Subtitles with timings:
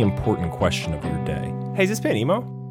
[0.00, 1.52] important question of your day.
[1.74, 2.63] Hey, is this band emo?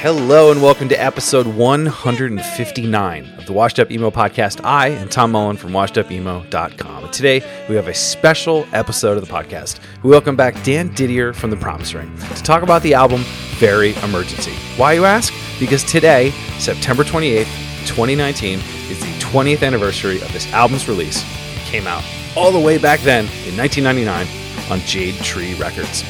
[0.00, 4.64] Hello and welcome to episode 159 of the Washed Up Emo podcast.
[4.64, 7.10] I am Tom Mullen from washedupemo.com.
[7.10, 9.78] Today we have a special episode of the podcast.
[10.02, 13.24] We welcome back Dan Didier from The Promise Ring to talk about the album
[13.56, 14.54] Very Emergency.
[14.78, 15.34] Why, you ask?
[15.60, 21.22] Because today, September 28th, 2019, is the 20th anniversary of this album's release.
[21.54, 22.02] It came out
[22.34, 24.26] all the way back then in 1999
[24.72, 26.04] on Jade Tree Records.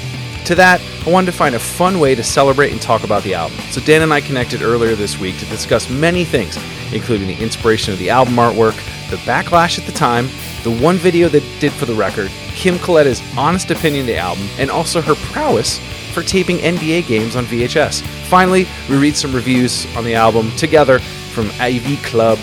[0.50, 3.34] To that, I wanted to find a fun way to celebrate and talk about the
[3.34, 3.56] album.
[3.70, 6.58] So Dan and I connected earlier this week to discuss many things,
[6.92, 8.74] including the inspiration of the album artwork,
[9.10, 10.26] the backlash at the time,
[10.64, 14.48] the one video that did for the record, Kim Coletta's honest opinion of the album,
[14.58, 15.78] and also her prowess
[16.12, 18.02] for taping NBA games on VHS.
[18.26, 22.38] Finally, we read some reviews on the album together from AV Club,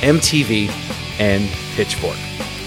[0.00, 0.68] MTV,
[1.20, 2.18] and Pitchfork.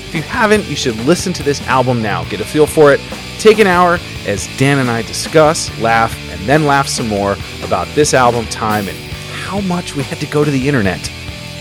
[0.07, 2.23] If you haven't, you should listen to this album now.
[2.29, 3.01] Get a feel for it.
[3.39, 7.87] Take an hour as Dan and I discuss, laugh, and then laugh some more about
[7.89, 11.11] this album time and how much we had to go to the internet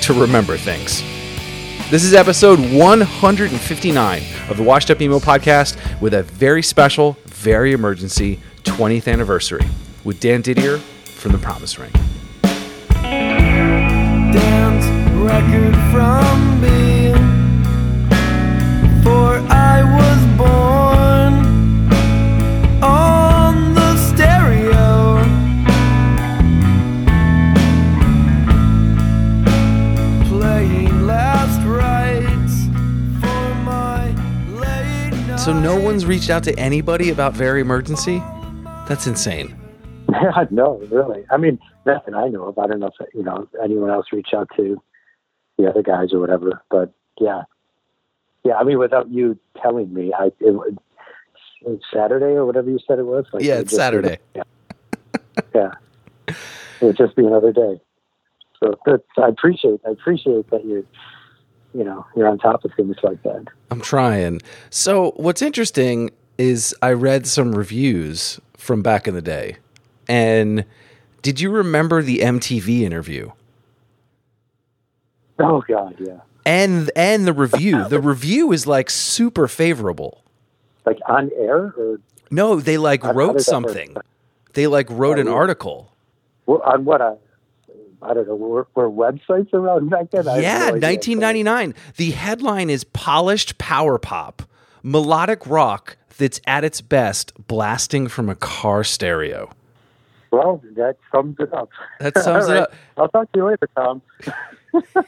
[0.02, 1.02] to remember things.
[1.90, 7.72] This is episode 159 of the Washed Up Emo podcast with a very special, very
[7.72, 9.66] emergency 20th anniversary
[10.02, 11.92] with Dan Didier from The Promise Ring.
[14.32, 16.53] dance record from
[35.44, 38.22] So, no one's reached out to anybody about Very Emergency?
[38.88, 39.54] That's insane.
[40.10, 41.24] Yeah, no, really.
[41.30, 42.58] I mean, nothing I know of.
[42.58, 44.80] I don't know if you know anyone else reached out to
[45.58, 46.62] the other guys or whatever.
[46.70, 47.42] But yeah,
[48.44, 48.54] yeah.
[48.54, 50.74] I mean, without you telling me, I it, was-
[51.66, 53.24] it's Saturday or whatever you said it was.
[53.32, 54.18] Like, Yeah, it's just Saturday.
[54.36, 54.42] yeah,
[55.54, 55.70] yeah.
[56.28, 56.36] It
[56.82, 57.80] would just be another day.
[58.62, 59.80] So that's, I appreciate.
[59.86, 60.84] I appreciate that you're,
[61.74, 63.44] you know, you're on top of things like that.
[63.70, 64.40] I'm trying.
[64.70, 69.56] So, what's interesting is I read some reviews from back in the day.
[70.08, 70.64] And
[71.22, 73.30] did you remember the MTV interview?
[75.38, 76.20] Oh God, yeah.
[76.46, 77.88] And and the review.
[77.88, 80.22] the review is like super favorable.
[80.86, 83.64] Like on air or No, they like wrote does that work?
[83.70, 83.96] something.
[84.52, 85.90] They like wrote an article.
[86.46, 87.00] well, on what?
[87.02, 87.14] I,
[88.04, 88.36] I don't know.
[88.36, 90.28] Were, were websites around back then?
[90.28, 90.88] I Yeah, no idea.
[90.88, 91.74] 1999.
[91.96, 94.42] The headline is Polished Power Pop,
[94.82, 99.50] melodic rock that's at its best blasting from a car stereo.
[100.30, 101.70] Well, that sums it up.
[102.00, 102.72] That sums it up.
[102.96, 104.02] I'll talk to you later, Tom.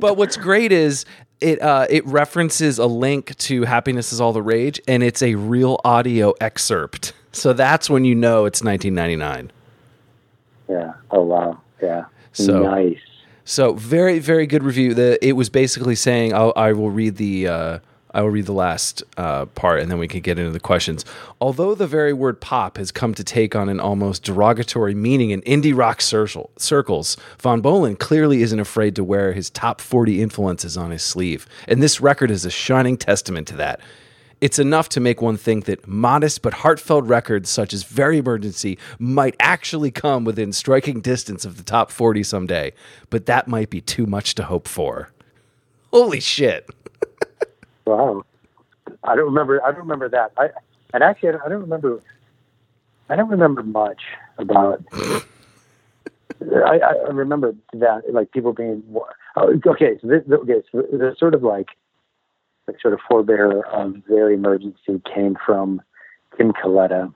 [0.00, 1.04] But what's great is
[1.40, 5.34] it uh, it references a link to "Happiness Is All the Rage" and it's a
[5.34, 7.12] real audio excerpt.
[7.32, 9.52] So that's when you know it's 1999.
[10.68, 10.94] Yeah.
[11.10, 11.60] Oh wow.
[11.82, 12.04] Yeah.
[12.32, 12.98] So- nice.
[13.48, 14.92] So very very good review.
[14.92, 17.78] The it was basically saying I'll, I will read the uh,
[18.12, 21.04] I will read the last uh, part and then we can get into the questions.
[21.40, 25.42] Although the very word pop has come to take on an almost derogatory meaning in
[25.42, 30.76] indie rock circle, circles, Von Bohlen clearly isn't afraid to wear his top 40 influences
[30.76, 31.46] on his sleeve.
[31.68, 33.80] And this record is a shining testament to that.
[34.40, 38.78] It's enough to make one think that modest but heartfelt records such as Very Emergency
[38.98, 42.72] might actually come within striking distance of the top 40 someday,
[43.08, 45.10] but that might be too much to hope for.
[45.90, 46.68] Holy shit.
[47.86, 48.24] Wow.
[49.04, 49.64] I don't remember.
[49.64, 50.32] I don't remember that.
[50.36, 50.48] I
[50.92, 52.00] and actually, I don't, remember.
[53.08, 54.02] I don't remember much
[54.38, 54.82] about
[56.40, 58.82] I, I remember that, like people being
[59.36, 59.98] oh, okay.
[60.00, 61.68] So this, okay, so the sort of like,
[62.66, 65.80] like sort of forebearer of their emergency came from
[66.36, 67.12] Kim Coletta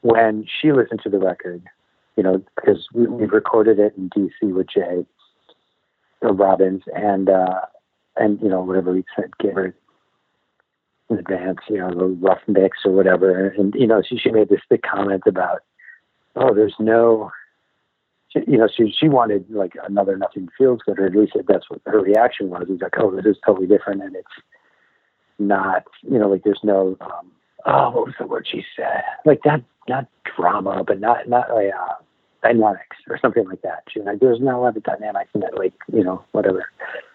[0.00, 1.62] when she listened to the record.
[2.16, 4.52] You know, because we, we recorded it in D.C.
[4.52, 5.06] with Jay
[6.20, 7.60] Robbins, and uh,
[8.16, 9.74] and you know whatever we said, gave her
[11.08, 14.48] in advance, you know, the rough mix or whatever, and you know she she made
[14.48, 15.60] this big comment about,
[16.36, 17.30] oh, there's no
[18.32, 21.68] she, you know, she she wanted like another nothing feels good, or at least that's
[21.68, 22.66] what her reaction was.
[22.68, 24.26] He's like, oh, this is totally different, and it's
[25.38, 27.30] not, you know, like there's no, um,
[27.66, 29.02] oh, what was the word she said?
[29.24, 30.06] Like not not
[30.36, 31.94] drama, but not not like uh,
[32.42, 33.84] dynamics or something like that.
[33.88, 36.66] She like, there's not a lot of dynamics in it, like you know, whatever.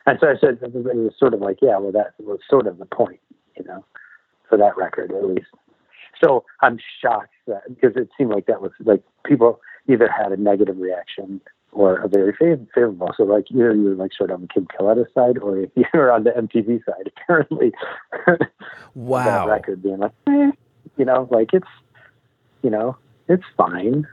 [0.06, 2.78] And so I said it was sort of like, yeah, well, that was sort of
[2.78, 3.20] the point,
[3.58, 3.84] you know,
[4.48, 5.48] for that record at least.
[6.24, 10.38] So I'm shocked that because it seemed like that was like people either had a
[10.38, 11.42] negative reaction
[11.72, 12.34] or a very
[12.74, 13.12] favorable.
[13.16, 15.70] So like either you were like sort of on the Kim Coletta side or if
[15.76, 17.72] you were on the MTV side, apparently.
[18.96, 19.24] wow.
[19.24, 20.52] that record being like, eh,
[20.98, 21.68] you know, like it's,
[22.64, 22.98] you know,
[23.28, 24.08] it's fine.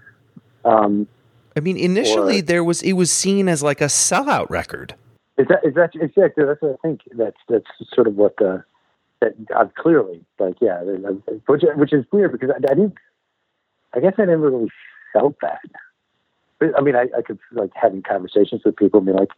[0.65, 1.07] Um,
[1.57, 4.95] I mean, initially or- there was it was seen as like a sellout record.
[5.39, 8.65] is that is that exactly that's what I think that's that's sort of what the
[9.21, 10.81] that uh, clearly like yeah
[11.47, 12.95] which which is weird because I, I didn't
[13.95, 14.71] I guess I never really
[15.15, 15.61] felt that.
[16.59, 19.31] But, I mean, I, I could like having conversations with people and be like,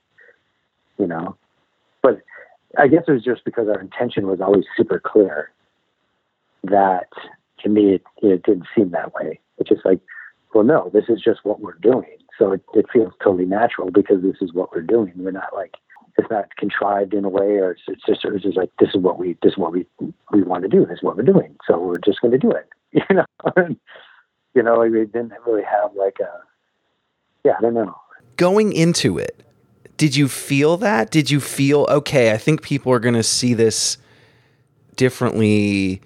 [0.99, 1.37] you know,
[2.03, 2.23] but
[2.77, 5.53] I guess it was just because our intention was always super clear
[6.65, 7.09] that
[7.63, 9.39] to me it, it didn't seem that way.
[9.59, 10.01] It's just like,
[10.55, 12.17] well, no, this is just what we're doing.
[12.39, 15.13] So it, it feels totally natural because this is what we're doing.
[15.17, 15.75] We're not like
[16.19, 19.01] it's not contrived in a way, or it's, it's just it's just like this is
[19.01, 19.87] what we this is what we
[20.33, 20.87] we want to do.
[20.87, 21.57] This is what we're doing.
[21.67, 22.69] So we're just going to do it.
[23.11, 23.77] You know,
[24.57, 26.41] you know, we didn't really have like a
[27.45, 27.95] yeah, I don't know.
[28.37, 29.45] Going into it,
[29.99, 31.11] did you feel that?
[31.11, 32.33] Did you feel okay?
[32.33, 33.99] I think people are going to see this
[34.97, 36.01] differently.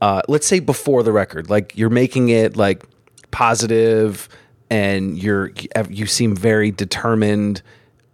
[0.00, 2.84] Uh, let's say before the record, like you're making it like
[3.30, 4.28] positive,
[4.70, 5.52] and you're
[5.88, 7.62] you seem very determined.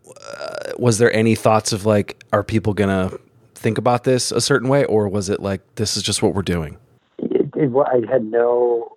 [0.06, 3.10] Uh, was there any thoughts of like, are people gonna
[3.56, 6.42] think about this a certain way, or was it like this is just what we're
[6.42, 6.78] doing?
[7.18, 8.96] It, it, I had no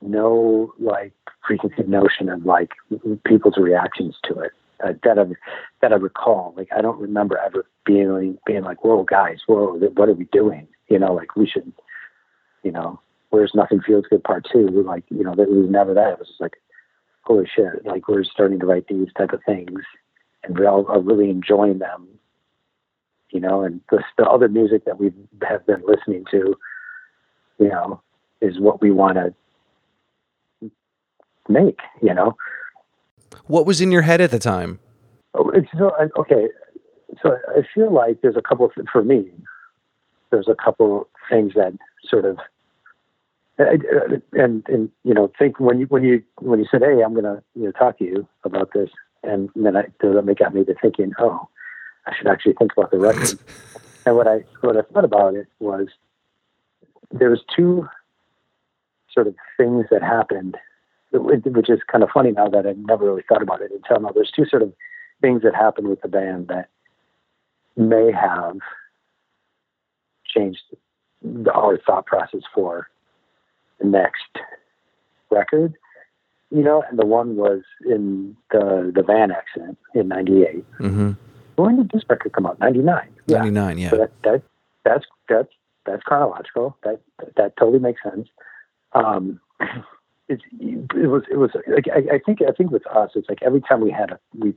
[0.00, 1.12] no like
[1.42, 2.70] preconceived notion of like
[3.24, 4.52] people's reactions to it
[4.84, 5.24] uh, that I
[5.80, 6.54] that I recall.
[6.56, 10.66] Like I don't remember ever being being like, "Whoa, guys, whoa, what are we doing?"
[10.88, 11.72] You know, like we should,
[12.62, 13.00] you know,
[13.30, 14.68] where's nothing feels good part two.
[14.68, 16.12] Like you know, it was never that.
[16.12, 16.56] It was just like,
[17.22, 17.84] holy shit!
[17.84, 19.80] Like we're starting to write these type of things,
[20.44, 22.08] and we all are really enjoying them.
[23.30, 25.12] You know, and the, the other music that we
[25.48, 26.56] have been listening to,
[27.58, 28.02] you know,
[28.40, 29.34] is what we want to
[31.48, 31.80] make.
[32.02, 32.36] You know,
[33.46, 34.78] What was in your head at the time?
[35.34, 36.48] Oh, so okay.
[37.22, 39.30] So I feel like there's a couple of, for me.
[40.30, 42.38] There's a couple things that sort of,
[43.58, 47.42] and, and you know, think when you when you when you said, "Hey, I'm gonna
[47.54, 48.90] you know talk to you about this,"
[49.22, 51.48] and then I that got me to thinking, "Oh,
[52.06, 53.38] I should actually think about the record."
[54.06, 55.88] and what I what I thought about it was
[57.10, 57.88] there was two
[59.12, 60.56] sort of things that happened,
[61.12, 64.10] which is kind of funny now that I never really thought about it until now.
[64.14, 64.72] There's two sort of
[65.20, 66.68] things that happened with the band that
[67.76, 68.58] may have
[70.26, 70.60] changed
[71.22, 72.88] the, our thought process for
[73.80, 74.38] the next
[75.30, 75.74] record.
[76.50, 80.64] You know, and the one was in the the van accident in '98.
[80.80, 81.12] Mm-hmm.
[81.56, 82.58] When did this record come out?
[82.58, 83.08] '99.
[83.28, 83.78] Ninety nine.
[83.78, 83.90] Yeah.
[83.90, 84.42] So that, that
[84.84, 85.48] that's that's
[85.86, 86.76] that's chronological.
[86.82, 87.00] That
[87.36, 88.28] that totally makes sense.
[88.94, 89.40] Um,
[90.30, 93.42] it's it was it was like I, I think I think with us it's like
[93.42, 94.54] every time we had a we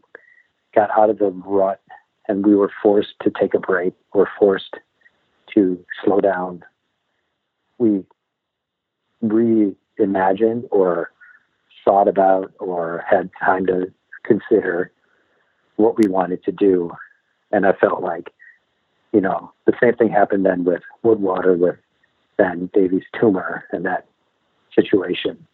[0.75, 1.81] got out of the rut
[2.27, 4.75] and we were forced to take a break or forced
[5.53, 6.63] to slow down,
[7.79, 8.03] we
[9.23, 11.11] reimagined or
[11.83, 13.91] thought about or had time to
[14.23, 14.91] consider
[15.75, 16.91] what we wanted to do.
[17.51, 18.31] And I felt like,
[19.11, 21.75] you know, the same thing happened then with Woodwater with
[22.37, 24.05] Ben Davies' tumor and that
[24.73, 25.45] situation.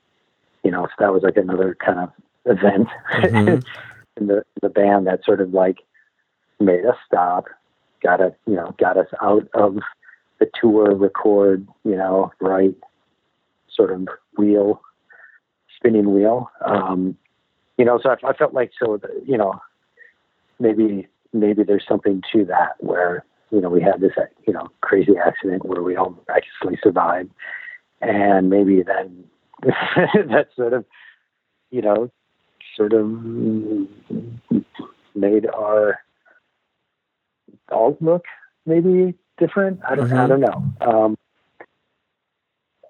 [0.64, 2.12] You know, so that was like another kind of
[2.46, 3.64] event Mhm.
[4.18, 5.80] in the the band that sort of like
[6.60, 7.46] made us stop,
[8.04, 9.80] got us, you know, got us out of
[10.40, 12.76] the tour, record, you know, right
[13.74, 14.82] sort of wheel,
[15.76, 16.50] spinning wheel.
[16.66, 17.18] Um,
[17.78, 19.62] you know, so I, I felt like so, the, you know,
[20.60, 24.12] maybe maybe there's something to that where you know we had this
[24.46, 27.32] you know crazy accident where we all miraculously survived,
[28.02, 29.24] and maybe then
[29.64, 30.86] that sort of
[31.72, 32.12] you know
[32.76, 33.10] sort of
[35.16, 36.00] made our
[37.72, 38.26] outlook
[38.66, 39.80] maybe different.
[39.88, 40.64] I don't I don't know.
[40.82, 41.18] Um,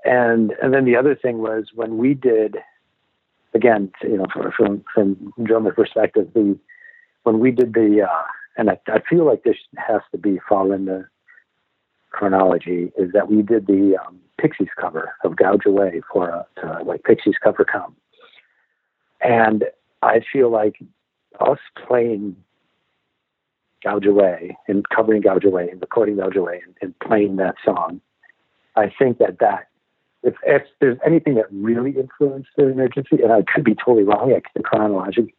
[0.06, 2.58] and and then the other thing was when we did
[3.54, 6.58] again, you know, from from, from drummer perspective, the
[7.24, 8.24] when we did the uh,
[8.58, 11.06] and I, I feel like this has to be fall in the
[12.12, 16.84] chronology is that we did the um, Pixies cover of Gouge Away for a uh,
[16.84, 17.96] like Pixies cover comp,
[19.22, 19.66] and
[20.02, 20.76] I feel like
[21.40, 22.36] us playing
[23.84, 28.02] Gouge Away and covering Gouge Away and recording Gouge Away and, and playing that song,
[28.76, 29.68] I think that that
[30.24, 34.32] if, if there's anything that really influenced the emergency, and I could be totally wrong,
[34.32, 35.32] like the chronological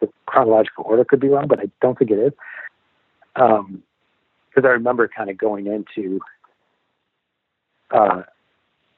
[0.00, 2.32] the chronological order could be wrong, but I don't think it is.
[3.36, 3.82] Um,
[4.56, 6.18] because I remember kind of going into,
[7.90, 8.22] uh,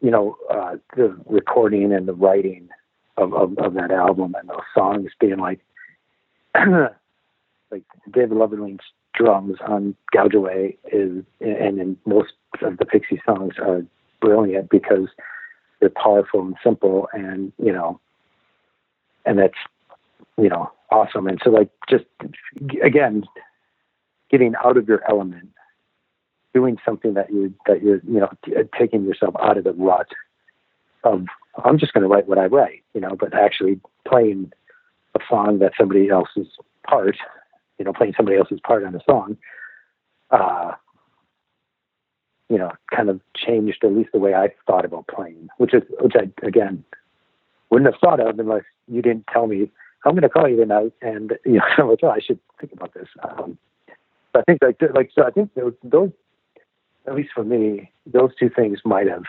[0.01, 2.69] you know, uh, the recording and the writing
[3.17, 5.59] of, of, of that album and those songs being like,
[6.55, 8.85] like David Lovering's
[9.15, 13.85] drums on Gouge Away is, and in most of the Pixie songs are
[14.21, 15.09] brilliant because
[15.81, 17.99] they're powerful and simple and, you know,
[19.27, 19.59] and that's,
[20.37, 21.27] you know, awesome.
[21.27, 22.05] And so like, just
[22.81, 23.25] again,
[24.31, 25.51] getting out of your element,
[26.55, 30.09] doing something that you that you're you know t- taking yourself out of the rut
[31.05, 31.27] of
[31.65, 34.53] I'm just going to write what I write, you know, but actually playing
[35.17, 36.47] a song that somebody else's
[36.87, 37.17] part,
[37.79, 39.37] you know, playing somebody else's part on a song,
[40.31, 40.73] uh,
[42.49, 45.83] you know, kind of changed at least the way I thought about playing, which is
[46.01, 46.85] which I again
[47.71, 49.71] wouldn't have thought of unless you didn't tell me
[50.05, 53.09] I'm going to call you tonight, and you know, I should think about this.
[53.23, 53.59] Um,
[54.35, 56.11] I think like like so I think those, those
[57.07, 59.25] at least for me those two things might have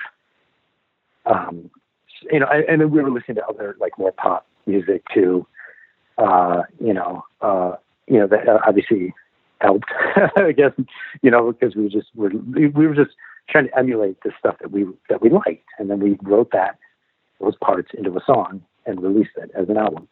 [1.26, 1.70] um
[2.32, 5.48] you know and, and then we were listening to other like more pop music too
[6.18, 7.76] uh you know uh
[8.08, 9.14] you know that obviously
[9.62, 9.90] helped
[10.38, 10.74] I guess
[11.22, 13.12] you know because we were just we're, we were just
[13.50, 15.66] trying to emulate the stuff that we that we liked.
[15.78, 16.78] And then we wrote that
[17.40, 20.08] those parts into a song and released it as an album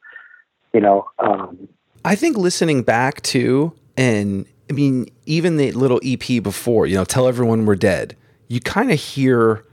[0.74, 1.67] you know um.
[2.06, 7.05] I think listening back to and I mean, even the little EP before, you know,
[7.05, 8.15] tell everyone we're dead.
[8.47, 9.65] You kind of hear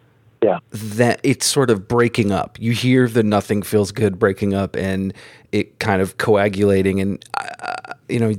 [0.43, 2.61] yeah that it's sort of breaking up.
[2.61, 5.15] You hear the nothing feels good breaking up and
[5.53, 7.01] it kind of coagulating.
[7.01, 8.35] And, uh, you know,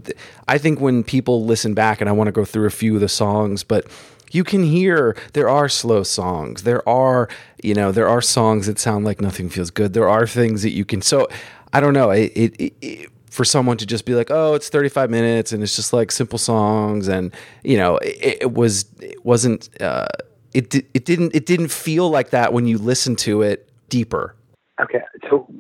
[0.49, 3.01] I think when people listen back, and I want to go through a few of
[3.01, 3.87] the songs, but
[4.31, 6.63] you can hear there are slow songs.
[6.63, 7.29] There are,
[7.63, 9.93] you know, there are songs that sound like nothing feels good.
[9.93, 11.29] There are things that you can, so
[11.71, 12.09] I don't know.
[12.09, 15.75] It, it, it for someone to just be like, oh, it's 35 minutes and it's
[15.75, 17.07] just like simple songs.
[17.07, 20.07] And, you know, it, it was, it wasn't, uh,
[20.53, 24.35] it, it didn't, it didn't feel like that when you listen to it deeper.
[24.81, 25.01] Okay.
[25.29, 25.53] So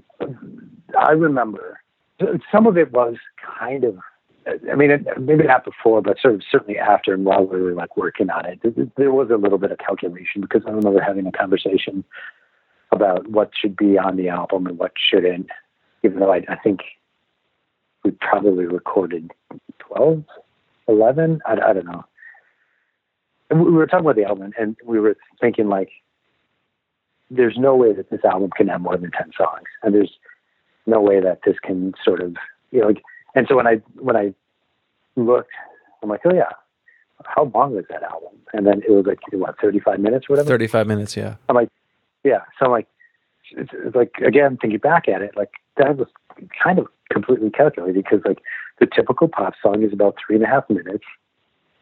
[0.97, 1.81] I remember
[2.51, 3.15] some of it was
[3.59, 3.97] kind of,
[4.71, 7.97] I mean, maybe not before, but sort of certainly after and while we were like
[7.97, 8.59] working on it,
[8.95, 12.05] there was a little bit of calculation because I remember having a conversation
[12.91, 15.47] about what should be on the album and what shouldn't,
[16.03, 16.81] even though I, I think
[18.05, 19.31] we probably recorded
[19.79, 20.23] 12,
[20.87, 21.41] 11.
[21.45, 22.05] I, I don't know.
[23.49, 25.89] And we were talking about the album, and we were thinking like,
[27.31, 30.13] there's no way that this album can have more than 10 songs, and there's
[30.85, 32.35] no way that this can sort of,
[32.71, 32.87] you know.
[32.87, 33.01] Like,
[33.33, 34.33] and so when I when I
[35.15, 35.51] looked,
[36.01, 36.51] I'm like, oh yeah,
[37.25, 38.33] how long is that album?
[38.53, 40.49] And then it was like what, 35 minutes, or whatever.
[40.49, 41.35] 35 minutes, yeah.
[41.49, 41.69] I'm like,
[42.23, 42.41] yeah.
[42.59, 42.87] So I'm like,
[43.51, 46.07] it's, it's like again, thinking back at it, like that was
[46.63, 48.39] kind of completely calculated because like
[48.79, 51.03] the typical pop song is about three and a half minutes.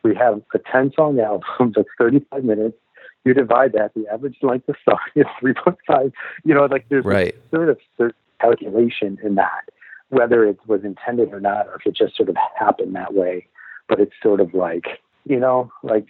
[0.03, 2.77] We have a 10 song album that's 35 minutes.
[3.25, 6.11] You divide that, the average length of song is 3.5.
[6.43, 7.35] You know, like there's right.
[7.51, 9.69] sort of certain calculation in that,
[10.09, 13.47] whether it was intended or not, or if it just sort of happened that way.
[13.87, 16.09] But it's sort of like, you know, like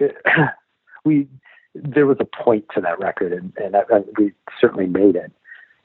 [1.05, 1.27] we,
[1.75, 5.31] there was a point to that record and, and that, we certainly made it,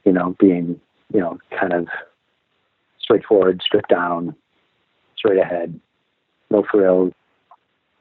[0.05, 0.81] you know, being,
[1.13, 1.89] you know, kind of
[3.09, 4.37] straightforward, stripped down,
[5.17, 5.81] straight ahead,
[6.51, 7.13] no frills.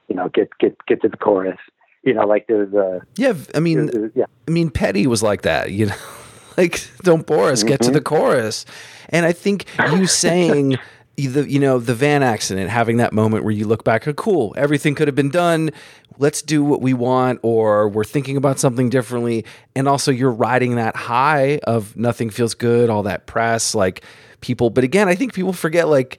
[0.08, 1.58] You know, get get get to the chorus.
[2.02, 3.34] You know, like there's a yeah.
[3.54, 4.26] I mean, yeah.
[4.46, 5.72] I mean, Petty was like that.
[5.72, 5.96] You know,
[6.56, 7.62] like don't bore us.
[7.62, 7.92] Get mm-hmm.
[7.92, 8.64] to the chorus.
[9.08, 10.78] And I think you saying.
[11.26, 14.54] The you know the van accident having that moment where you look back oh, cool
[14.56, 15.70] everything could have been done
[16.18, 19.44] let's do what we want or we're thinking about something differently
[19.74, 24.04] and also you're riding that high of nothing feels good all that press like
[24.40, 24.70] people.
[24.70, 26.18] But again, I think people forget like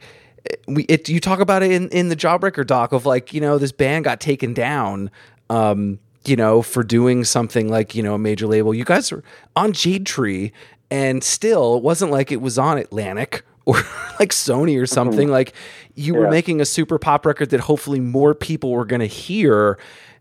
[0.68, 3.58] we it, you talk about it in in the Jawbreaker doc of like you know
[3.58, 5.12] this band got taken down.
[5.50, 8.74] Um, you know, for doing something like, you know, a major label.
[8.74, 9.24] You guys are
[9.56, 10.52] on Jade Tree
[10.92, 13.76] and still it wasn't like it was on Atlantic or
[14.20, 15.30] like Sony or something.
[15.30, 15.54] Like
[15.96, 19.78] you were making a super pop record that hopefully more people were going to hear.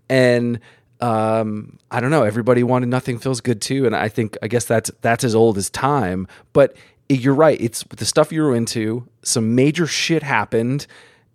[0.09, 0.61] And
[1.00, 3.87] um, I don't know, everybody wanted Nothing Feels Good too.
[3.87, 6.26] And I think, I guess that's, that's as old as time.
[6.52, 6.76] But
[7.09, 7.61] you're right.
[7.61, 9.07] It's the stuff you were into.
[9.23, 10.87] Some major shit happened.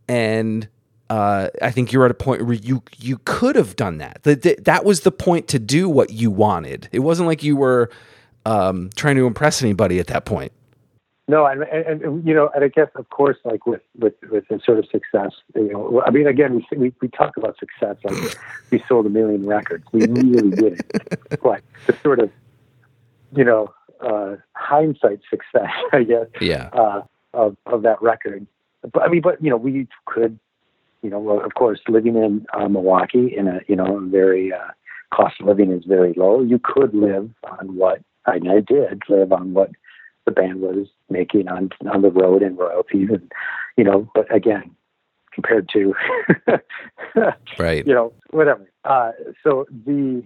[0.08, 0.67] And
[1.10, 4.24] uh, I think you're at a point where you you could have done that.
[4.24, 6.89] That that- that was the point to do what you wanted.
[6.91, 7.89] It wasn't like you were
[8.46, 10.51] um, trying to impress anybody at that point.
[11.27, 14.46] No, and, and, and you know, and I guess of course, like with with with
[14.50, 17.96] the sort of success, you know, I mean, again, we we, we talk about success
[18.03, 18.38] like
[18.72, 19.86] we sold a million records.
[19.94, 20.82] We really didn't,
[21.42, 22.30] but the sort of,
[23.34, 26.70] you know, uh, hindsight success, I guess, Yeah.
[26.74, 27.03] uh,
[27.34, 28.46] of of that record.
[28.92, 30.38] But I mean, but you know, we could,
[31.03, 34.72] you know, well, of course, living in uh, Milwaukee in a you know very uh,
[35.13, 36.42] cost of living is very low.
[36.42, 39.72] You could live on what I, I did live on what
[40.25, 43.32] the band was making on on the road and royalties, and
[43.77, 44.72] you know, but again,
[45.34, 45.94] compared to
[47.60, 47.86] Right.
[47.86, 48.70] you know whatever.
[48.84, 49.12] Uh,
[49.44, 50.24] so the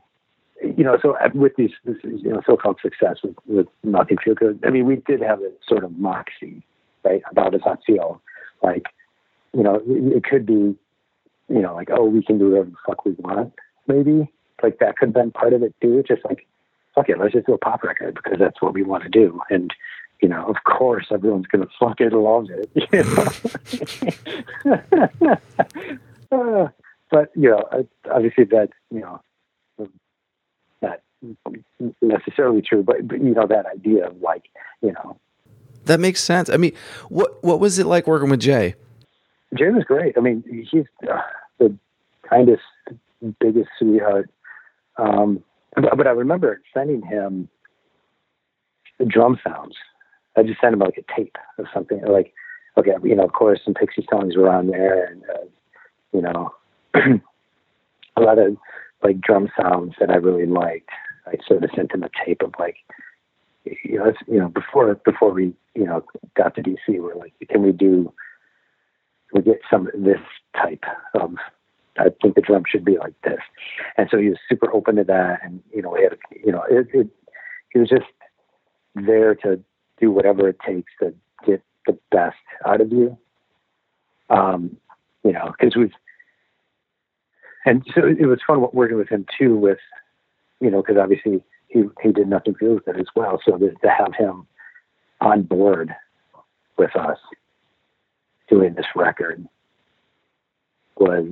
[0.63, 4.35] you know so with these this is, you know so-called success with, with nothing feel
[4.35, 4.59] good.
[4.65, 6.63] I mean, we did have a sort of moxie
[7.03, 7.61] right about us.
[7.65, 8.21] I feel
[8.61, 8.85] like
[9.53, 10.75] you know it, it could be
[11.49, 13.53] you know like oh we can do whatever the fuck we want
[13.87, 16.03] maybe like that could have been part of it too.
[16.07, 16.47] Just like
[16.97, 19.39] fuck it, let's just do a pop record because that's what we want to do
[19.49, 19.73] and.
[20.19, 22.71] You know, of course, everyone's gonna fucking love it.
[22.91, 23.03] You
[25.21, 25.37] know?
[26.31, 26.67] Uh,
[27.11, 29.21] but you know, obviously that you know,
[30.81, 31.01] not
[32.01, 34.45] necessarily true, but, but you know that idea of like
[34.81, 35.19] you know,
[35.85, 36.49] That makes sense.
[36.49, 36.73] I mean,
[37.09, 38.73] what what was it like working with Jay?
[39.53, 40.17] Jay was great.
[40.17, 41.21] I mean, he's uh,
[41.59, 41.77] the
[42.27, 42.63] kindest,
[43.39, 44.29] biggest sweetheart.
[44.97, 45.43] Um,
[45.81, 47.49] but, I remember sending him
[49.07, 49.75] drum sounds.
[50.35, 52.33] I just sent him like a tape of something, like
[52.77, 55.45] okay, you know, of course, some Pixie songs were on there, and uh,
[56.13, 56.53] you know,
[56.95, 58.57] a lot of
[59.03, 60.89] like drum sounds that I really liked.
[61.25, 62.77] I sort of sent him a tape of like,
[63.65, 66.03] you know, you know, before before we you know
[66.35, 68.13] got to DC, we're like, can we do
[69.33, 70.21] we get some this
[70.55, 71.35] type of
[71.99, 73.39] I think the drum should be like this.
[73.97, 76.63] And so he was super open to that and you know, he had you know,
[76.69, 77.07] it, it
[77.69, 78.05] he was just
[78.95, 79.59] there to
[79.99, 81.13] do whatever it takes to
[81.45, 83.17] get the best out of you.
[84.29, 84.77] Um,
[85.23, 85.93] you know, because we've
[87.65, 89.79] and so it was fun working with him too with
[90.59, 93.39] you know, because obviously he he did nothing to do with it as well.
[93.45, 94.47] So to, to have him
[95.21, 95.93] on board
[96.77, 97.17] with us
[98.49, 99.45] doing this record
[100.97, 101.31] was,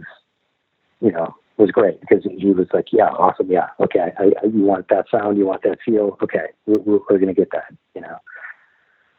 [1.05, 4.63] you know, was great because he was like, yeah, awesome, yeah, okay, I, I, you
[4.63, 8.01] want that sound, you want that feel, okay, we're, we're, going to get that, you
[8.01, 8.17] know.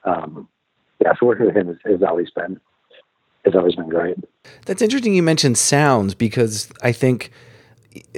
[0.04, 0.48] Um,
[1.00, 2.60] yeah, so working with him has, has always been
[3.44, 4.16] has always been great.
[4.64, 5.14] That's interesting.
[5.14, 7.30] You mentioned sounds because I think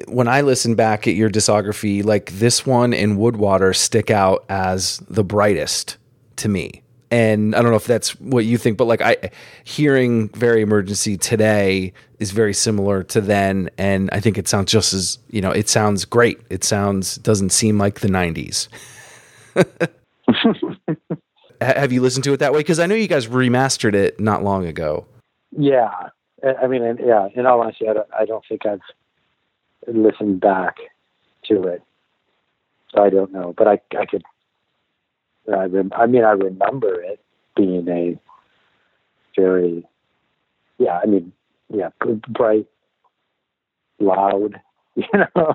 [0.06, 4.98] when I listen back at your discography, like this one and Woodwater stick out as
[5.08, 5.98] the brightest
[6.36, 6.82] to me.
[7.10, 9.30] And I don't know if that's what you think, but like I
[9.64, 14.92] hearing Very Emergency today is very similar to then, and I think it sounds just
[14.92, 16.38] as you know, it sounds great.
[16.50, 18.68] It sounds doesn't seem like the '90s.
[21.60, 22.60] Have you listened to it that way?
[22.60, 25.06] Because I know you guys remastered it not long ago.
[25.56, 26.10] Yeah,
[26.60, 27.28] I mean, yeah.
[27.34, 28.80] In all honesty, I don't, I don't think I've
[29.86, 30.76] listened back
[31.44, 31.82] to it,
[32.94, 33.54] so I don't know.
[33.56, 34.22] But I, I could.
[35.54, 37.20] I, rem- I mean, I remember it
[37.56, 38.18] being a
[39.36, 39.86] very,
[40.78, 41.00] yeah.
[41.02, 41.32] I mean,
[41.72, 41.90] yeah,
[42.28, 42.66] bright,
[43.98, 44.60] loud.
[44.96, 45.06] You
[45.36, 45.54] know,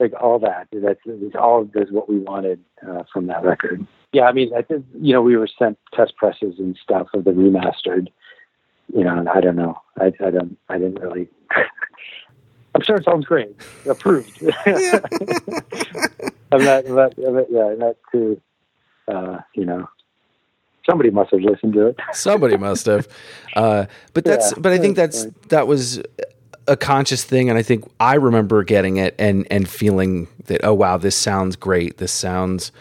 [0.00, 0.68] like all that.
[0.72, 3.86] That's it's all is what we wanted uh, from that record.
[4.14, 7.24] Yeah, I mean, I think you know we were sent test presses and stuff of
[7.24, 8.08] the remastered
[8.94, 9.80] you know, and I don't know.
[9.98, 10.56] I, I don't.
[10.68, 11.28] I didn't really.
[12.74, 13.54] I'm sure it sounds great.
[13.88, 14.42] Approved.
[14.66, 16.86] I'm not.
[16.86, 18.40] I'm not, I'm not yeah, not too.
[19.10, 19.88] Uh, you know,
[20.88, 21.96] somebody must have listened to it.
[22.12, 23.08] Somebody must have.
[23.54, 24.52] Uh, but that's.
[24.52, 26.02] Yeah, but I think that's that was
[26.66, 30.74] a conscious thing, and I think I remember getting it and and feeling that oh
[30.74, 31.98] wow, this sounds great.
[31.98, 32.72] This sounds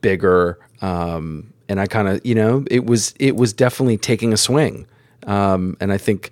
[0.00, 0.58] bigger.
[0.80, 4.86] Um, and I kind of you know it was it was definitely taking a swing.
[5.26, 6.30] Um, and I think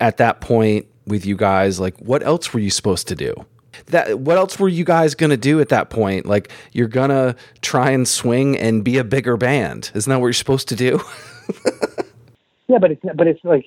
[0.00, 3.34] at that point with you guys, like what else were you supposed to do?
[3.86, 6.26] That what else were you guys gonna do at that point?
[6.26, 9.90] Like you're gonna try and swing and be a bigger band.
[9.94, 11.00] Isn't that what you're supposed to do?
[12.70, 13.66] Yeah, but it's but it's like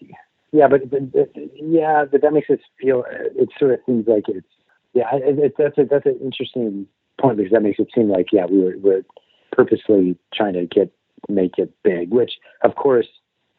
[0.54, 3.04] yeah, but, but, but yeah, but that makes it feel.
[3.10, 4.48] It sort of seems like it's
[4.94, 5.10] yeah.
[5.12, 6.88] It, it, that's a, that's an interesting
[7.20, 9.06] point because that makes it seem like yeah, we were we're
[9.52, 10.94] purposely trying to get
[11.28, 12.12] make it big.
[12.12, 12.32] Which,
[12.64, 13.08] of course,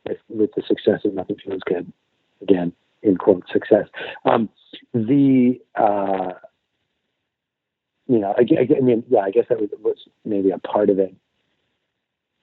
[0.09, 1.92] with, with the success of Nothing Feels Good,
[2.40, 3.87] again in quote success.
[4.24, 4.48] Um,
[4.92, 6.32] the uh,
[8.06, 10.90] you know, I, I, I mean, yeah, I guess that was, was maybe a part
[10.90, 11.14] of it,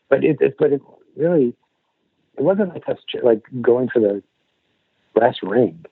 [0.09, 0.81] but it, it but it
[1.15, 1.55] really
[2.37, 4.23] it wasn't like us like going for the
[5.13, 5.85] brass ring,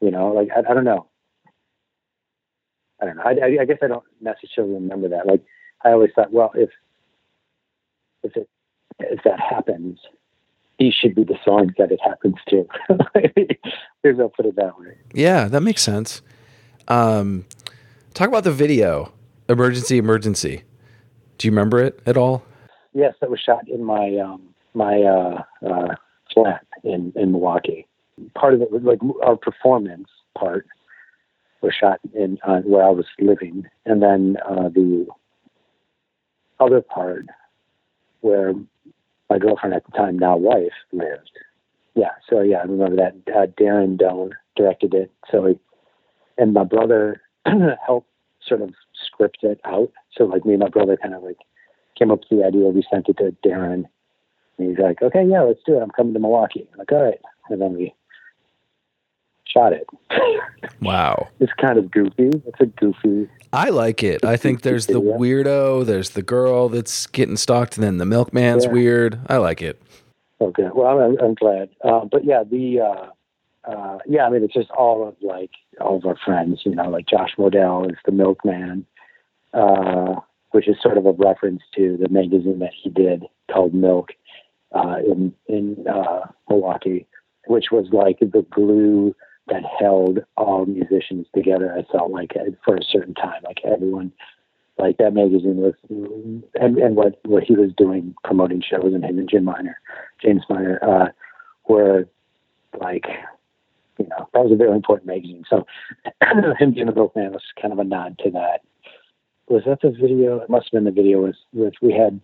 [0.00, 1.06] you know, like I, I don't know.
[3.00, 3.22] I don't know.
[3.24, 5.26] I, I, I guess I don't necessarily remember that.
[5.26, 5.42] Like
[5.84, 6.70] I always thought, well, if
[8.22, 8.48] if it
[8.98, 9.98] if that happens,
[10.80, 12.66] he should be the song that it happens to.
[14.02, 14.96] Here's I'll put it that way.
[15.12, 16.22] Yeah, that makes sense.
[16.88, 17.44] Um,
[18.14, 19.12] talk about the video,
[19.48, 20.62] emergency, emergency.
[21.36, 22.44] Do you remember it at all?
[22.94, 25.94] Yes, that was shot in my um, my uh, uh,
[26.32, 27.86] flat in in Milwaukee.
[28.34, 30.66] Part of it was like our performance part
[31.60, 35.06] was shot in uh, where I was living, and then uh, the
[36.58, 37.26] other part
[38.22, 38.54] where
[39.30, 41.30] my girlfriend at the time, now wife, lived.
[41.94, 43.14] Yeah, so yeah, I remember that.
[43.32, 45.10] Uh, Darren Doane directed it.
[45.30, 45.58] So, he,
[46.36, 47.22] and my brother
[47.86, 48.08] helped
[48.46, 48.74] sort of
[49.06, 49.92] script it out.
[50.16, 51.38] So, like me and my brother kind of like
[51.98, 52.68] came up with the idea.
[52.68, 53.84] We sent it to Darren,
[54.58, 55.82] and he's like, "Okay, yeah, let's do it.
[55.82, 57.94] I'm coming to Milwaukee." I'm like, "All right," and then we
[59.46, 59.86] shot it.
[60.82, 61.28] Wow.
[61.40, 62.30] it's kind of goofy.
[62.46, 63.28] It's a goofy.
[63.52, 64.24] I like it.
[64.24, 68.64] I think there's the weirdo, there's the girl that's getting stalked, and then the milkman's
[68.66, 68.72] Yeah.
[68.72, 69.18] weird.
[69.28, 69.80] I like it.
[70.40, 70.68] Okay.
[70.72, 71.68] Well, I'm, I'm glad.
[71.82, 73.06] Uh, but yeah, the uh,
[73.70, 76.60] uh, yeah, I mean, it's just all of like all of our friends.
[76.64, 78.86] You know, like Josh Modell is the milkman,
[79.52, 80.16] uh,
[80.52, 84.10] which is sort of a reference to the magazine that he did called Milk
[84.72, 87.06] uh, in in uh, Milwaukee,
[87.48, 89.14] which was like the glue
[89.50, 91.74] that held all musicians together.
[91.76, 94.12] I felt like uh, for a certain time, like everyone
[94.78, 99.18] like that magazine was and, and what what he was doing promoting shows and him
[99.18, 99.78] and Jim Miner,
[100.22, 101.08] James Miner, uh,
[101.68, 102.08] were
[102.80, 103.04] like
[104.00, 105.44] you know, that was a very important magazine.
[105.48, 105.66] So
[106.58, 108.62] him being a milkman was kind of a nod to that.
[109.48, 110.38] Was that the video?
[110.40, 112.20] It must have been the video was with we had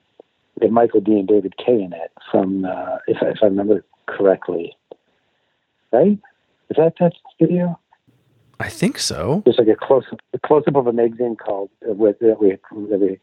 [0.59, 3.85] we had Michael D and David K in it from uh, if if I remember
[4.07, 4.77] correctly.
[5.93, 6.19] Right?
[6.71, 7.79] Is that that video?
[8.59, 9.43] I think so.
[9.45, 12.57] There's like a close a close up of a magazine called uh, with that we
[12.89, 13.21] that we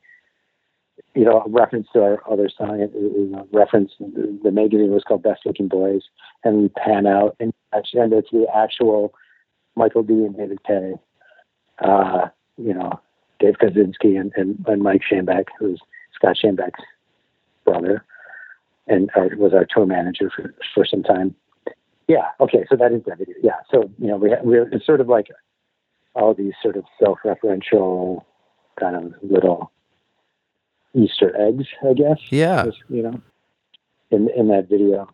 [1.15, 2.79] you know a reference to our other song.
[2.79, 3.91] It, it was a reference.
[3.99, 6.03] The magazine was called Best Looking Boys,
[6.43, 9.13] and we pan out and and it's the actual
[9.75, 10.13] Michael D.
[10.13, 10.93] and David Kay.
[11.84, 12.27] Uh,
[12.58, 12.99] you know,
[13.39, 15.82] Dave Kaczynski and, and, and Mike Schoenbeck, who's
[16.13, 16.84] Scott Schoenbeck's
[17.65, 18.06] brother,
[18.88, 21.36] and our, was our tour manager for for some time.
[22.07, 22.27] Yeah.
[22.39, 22.65] Okay.
[22.69, 23.35] So that is that video.
[23.41, 23.59] Yeah.
[23.71, 25.27] So you know, we ha- we're it's sort of like
[26.15, 28.23] all these sort of self-referential
[28.79, 29.71] kind of little
[30.93, 32.19] Easter eggs, I guess.
[32.29, 32.65] Yeah.
[32.65, 33.21] Just, you know,
[34.11, 35.09] in in that video.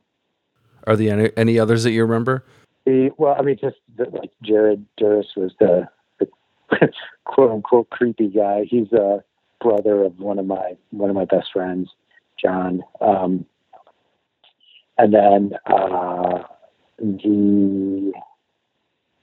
[0.87, 2.43] Are there any, any others that you remember?
[2.85, 5.87] The well, I mean, just the, like Jared Duras was the,
[6.19, 6.27] the
[7.25, 8.65] quote unquote creepy guy.
[8.67, 9.23] He's a
[9.61, 11.89] brother of one of my one of my best friends,
[12.41, 12.81] John.
[13.01, 13.45] Um,
[14.97, 16.43] and then uh,
[16.99, 18.11] the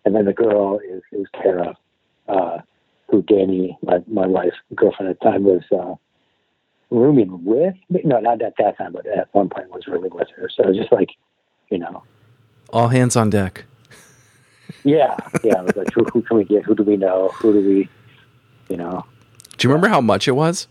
[0.04, 1.76] and then the girl is is Kara,
[2.28, 2.58] uh,
[3.10, 5.94] who Danny, my my wife, girlfriend at the time, was uh,
[6.94, 7.74] rooming with.
[7.88, 10.48] No, not at that time, but at one point was rooming with her.
[10.54, 11.10] So just like,
[11.70, 12.02] you know,
[12.72, 13.64] All hands on deck.
[14.84, 15.60] yeah, yeah.
[15.60, 16.64] It was like, who, who can we get?
[16.64, 17.30] Who do we know?
[17.34, 17.88] Who do we,
[18.68, 19.04] you know?
[19.58, 20.68] Do you remember how much it was?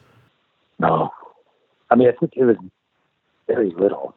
[0.80, 1.12] No,
[1.90, 2.58] I mean, I think it was
[3.48, 4.16] very little.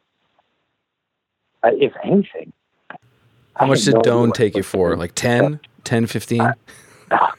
[1.63, 2.53] I, if anything,
[3.59, 4.97] How I much did Doane take you for?
[4.97, 6.41] Like 10, 10, 15?
[6.41, 6.53] Oh,
[7.11, 7.31] uh,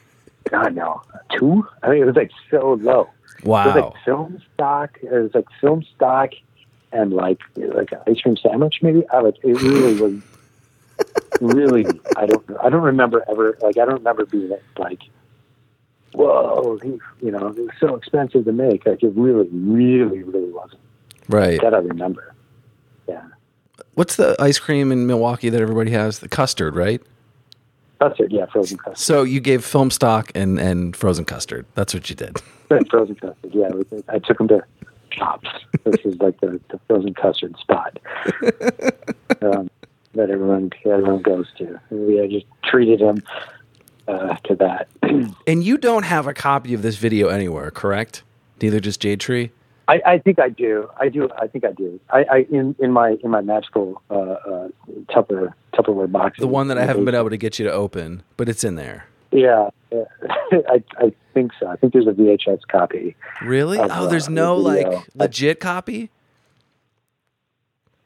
[0.50, 1.66] God, no, two.
[1.82, 3.08] I mean, it was like so low.
[3.42, 3.62] Wow.
[3.62, 4.98] It was like film stock.
[5.02, 6.30] It was like film stock
[6.92, 9.02] and like like an ice cream sandwich, maybe.
[9.10, 10.22] I like it really was.
[11.40, 11.86] Really,
[12.18, 12.44] I don't.
[12.62, 13.56] I don't remember ever.
[13.62, 15.00] Like I don't remember being like,
[16.12, 18.84] whoa, you know, it was so expensive to make.
[18.84, 20.82] Like it really, really, really wasn't.
[21.30, 21.58] Right.
[21.62, 22.34] That I remember.
[23.08, 23.22] Yeah,
[23.94, 26.20] What's the ice cream in Milwaukee that everybody has?
[26.20, 27.02] The custard, right?
[28.00, 28.32] custard.
[28.32, 28.98] Yeah, frozen custard.
[28.98, 31.66] So you gave film stock and, and frozen custard.
[31.74, 32.38] That's what you did.
[32.90, 33.52] frozen custard.
[33.52, 33.68] Yeah,
[34.08, 34.64] I took him to
[35.16, 35.48] Kopp's.
[35.84, 37.98] This is like the, the frozen custard spot
[39.42, 39.68] um,
[40.14, 41.80] that everyone everyone goes to.
[41.90, 43.22] We just treated him
[44.08, 44.88] uh, to that.
[45.46, 48.22] And you don't have a copy of this video anywhere, correct?
[48.62, 49.50] Neither does Jade Tree.
[49.90, 50.88] I, I think I do.
[50.98, 51.28] I do.
[51.36, 51.98] I think I do.
[52.10, 54.68] I, I in in my in my magical uh, uh,
[55.12, 56.38] Tupper Tupperware box.
[56.38, 58.76] The one that I haven't been able to get you to open, but it's in
[58.76, 59.06] there.
[59.32, 60.04] Yeah, yeah.
[60.68, 61.66] I I think so.
[61.66, 63.16] I think there's a VHS copy.
[63.42, 63.78] Really?
[63.78, 66.10] Of, Oh, there's uh, no like legit copy.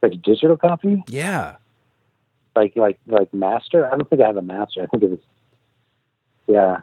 [0.03, 1.57] like a digital copy, Yeah.
[2.57, 3.87] like like like master.
[3.87, 4.83] I don't think I have a master.
[4.83, 5.19] I think it was,
[6.47, 6.81] yeah.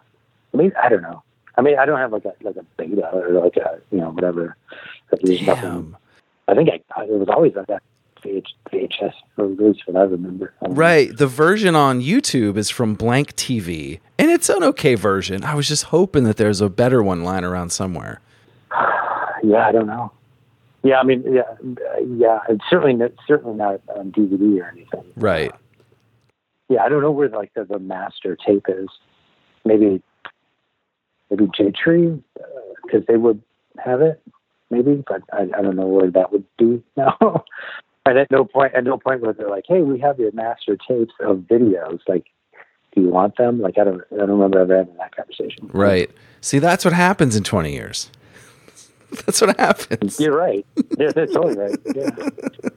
[0.54, 1.24] I mean, I don't know.
[1.58, 4.12] I mean, I don't have like a like a beta or like a you know
[4.12, 4.56] whatever.
[5.12, 5.96] Like, there's nothing.
[6.48, 7.84] I think I, it was always like that
[8.24, 10.54] VHS, what I remember.
[10.62, 11.16] Right.
[11.16, 15.44] The version on YouTube is from Blank TV, and it's an okay version.
[15.44, 18.22] I was just hoping that there's a better one lying around somewhere.
[19.44, 20.12] Yeah, I don't know.
[20.84, 21.42] Yeah, I mean, yeah,
[22.06, 22.42] yeah.
[22.48, 25.04] It's certainly not, certainly not on DVD or anything.
[25.16, 25.52] Right.
[26.70, 28.88] Yeah, I don't know where like the, the master tape is.
[29.66, 30.04] Maybe
[31.32, 32.22] maybe Jade Tree
[32.84, 33.42] because uh, they would
[33.84, 34.22] have it.
[34.70, 37.18] Maybe, but I, I don't know where that would be now.
[38.06, 40.78] and at no point, at no point was they're like, "Hey, we have your master
[40.78, 42.00] tapes of videos.
[42.08, 42.26] Like,
[42.96, 45.70] do you want them?" Like, I don't, I don't remember ever having that conversation.
[45.74, 46.10] Right.
[46.40, 48.10] See, that's what happens in 20 years.
[49.26, 50.22] That's what happens.
[50.22, 50.66] You're right.
[50.98, 51.78] Yeah, that's totally right.
[51.96, 52.12] Yeah.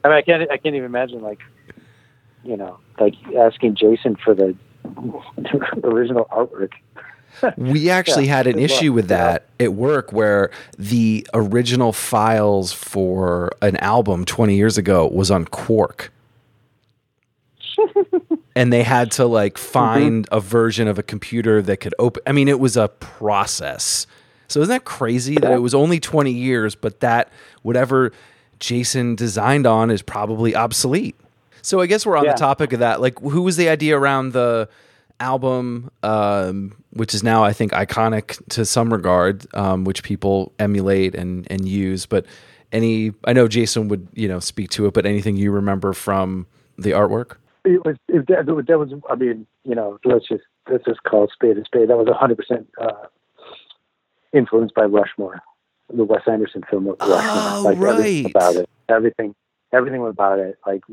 [0.03, 0.51] I mean, I can't.
[0.51, 1.39] I can't even imagine like,
[2.43, 4.53] you know, like asking Jason for the
[5.81, 6.71] original artwork.
[7.57, 8.61] We actually Yeah, had an luck.
[8.63, 15.07] issue with that at work where the original files for an album 20 years ago
[15.07, 16.11] was on Quark.
[18.55, 22.31] and they had to like find a version of a computer that could open I
[22.31, 24.07] mean it was a process.
[24.47, 27.29] So isn't that crazy that it was only 20 years but that
[27.63, 28.11] whatever
[28.59, 31.15] Jason designed on is probably obsolete.
[31.61, 32.31] So I guess we're on Yeah.
[32.33, 33.01] the topic of that.
[33.01, 34.69] Like who was the idea around the
[35.19, 41.15] album um, which is now I think iconic to some regard um, which people emulate
[41.15, 42.25] and and use but
[42.71, 46.47] any I know Jason would, you know, speak to it but anything you remember from
[46.77, 47.37] the artwork?
[47.63, 47.95] It was.
[48.07, 48.93] It, that, that was.
[49.09, 51.89] I mean, you know, let's just let's just call a spade a spade.
[51.89, 53.07] That was 100 percent uh,
[54.33, 55.41] influenced by Rushmore,
[55.91, 57.07] the Wes Anderson film Rushmore.
[57.09, 58.31] Oh, like everything right.
[58.31, 58.69] about it.
[58.87, 59.35] Everything.
[59.73, 60.59] Everything about it.
[60.65, 60.83] Like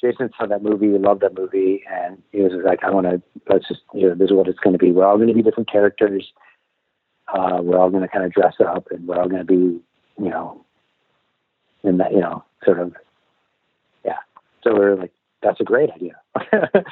[0.00, 3.22] Jason saw that movie, loved that movie, and he was like, "I want to.
[3.48, 3.80] Let's just.
[3.94, 4.92] You know, this is what it's going to be.
[4.92, 6.32] We're all going to be different characters.
[7.32, 9.80] Uh, we're all going to kind of dress up, and we're all going to be,
[10.22, 10.64] you know,
[11.84, 12.94] in that, you know, sort of,
[14.04, 14.16] yeah.
[14.64, 16.14] So we're like, that's a great idea.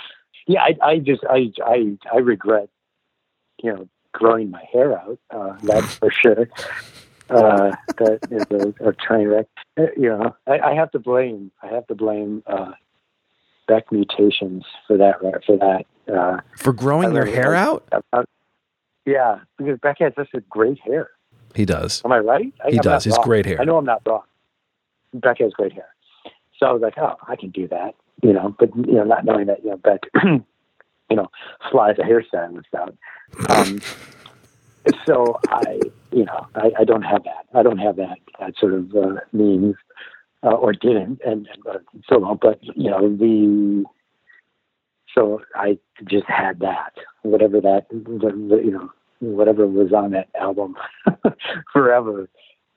[0.47, 2.69] yeah, I, I just, I, I, I regret,
[3.63, 5.19] you know, growing my hair out.
[5.31, 6.49] Uh, that's for sure.
[7.29, 9.47] Uh, that is a, a train wreck.
[9.79, 12.73] Uh, You know, I, I have to blame, I have to blame uh,
[13.67, 15.23] Beck mutations for that.
[15.23, 15.85] right, For that.
[16.13, 17.85] Uh, For growing I- hair I- out?
[18.13, 18.23] uh,
[19.05, 21.11] yeah, because Beck has such a great hair.
[21.55, 22.03] He does.
[22.05, 22.53] Am I right?
[22.69, 23.05] He I'm does.
[23.05, 23.25] He's wrong.
[23.25, 23.61] great hair.
[23.61, 24.23] I know I'm not wrong.
[25.15, 25.89] Beck has great hair.
[26.59, 29.25] So I was like, oh, I can do that, you know, but, you know, not
[29.25, 31.29] knowing that, you know, Beck, you know,
[31.71, 32.95] flies a hair hairstylist out.
[33.49, 33.81] Um,
[35.07, 35.81] so I,
[36.13, 37.47] you know, I, I don't have that.
[37.55, 39.75] I don't have that, that sort of uh, means
[40.43, 43.85] uh, or didn't and, and uh, still don't, but, you know, the,
[45.15, 47.97] so I just had that, whatever that, the,
[48.51, 50.77] the, you know, whatever was on that album
[51.73, 52.29] forever.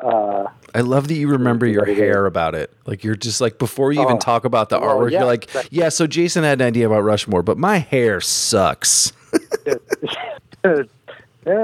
[0.02, 2.74] Uh, I love that you remember your hair about it.
[2.86, 4.20] Like you're just like before you even Oh.
[4.20, 5.90] talk about the Well, artwork, yeah, you're like, but- yeah.
[5.90, 9.12] So Jason had an idea about Rushmore, but my hair sucks.
[10.64, 10.84] yeah,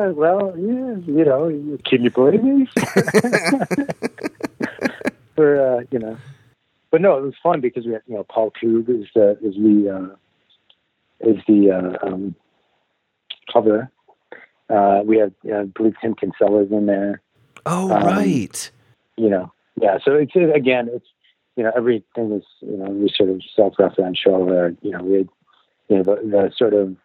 [0.09, 2.67] well, yeah, you know, can you blame me?
[5.35, 6.17] For uh, you know,
[6.91, 9.55] but no, it was fun because we had you know Paul Koob is the is
[9.55, 12.35] the uh, is the uh, um,
[13.51, 13.89] cover.
[14.69, 17.21] Uh, we have uh, I believe Tim Kinsella's in there.
[17.65, 18.71] Oh Um, right.
[19.17, 19.97] you know, yeah.
[20.03, 21.07] So it's again, it's
[21.55, 25.29] you know, everything is you know, we sort of self-referential, or you know, we, had,
[25.89, 26.95] you know, the, the sort of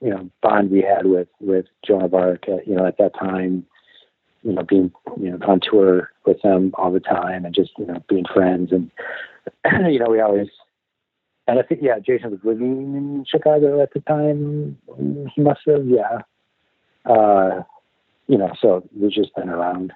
[0.00, 3.14] you know bond we had with with Joan of Arc, uh, you know, at that
[3.14, 3.66] time,
[4.42, 7.86] you know, being you know on tour with them all the time, and just you
[7.86, 8.90] know being friends, and
[9.92, 10.48] you know, we always.
[11.46, 14.78] And I think, yeah, Jason was living in Chicago at the time.
[15.34, 16.20] He must have, yeah.
[17.04, 17.62] Uh,
[18.28, 19.92] you know, so we've just been around.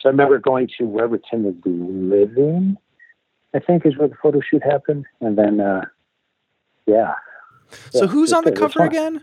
[0.00, 2.76] So I remember going to wherever Tim was living,
[3.54, 5.04] I think is where the photo shoot happened.
[5.20, 5.84] And then, uh,
[6.86, 7.14] yeah.
[7.90, 9.22] So Yeah, who's on the cover again?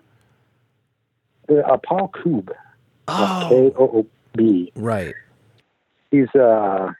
[1.49, 2.49] Uh, Paul Koob.
[3.09, 4.71] Oh, K O O B.
[4.75, 5.15] right.
[6.09, 6.91] He's uh,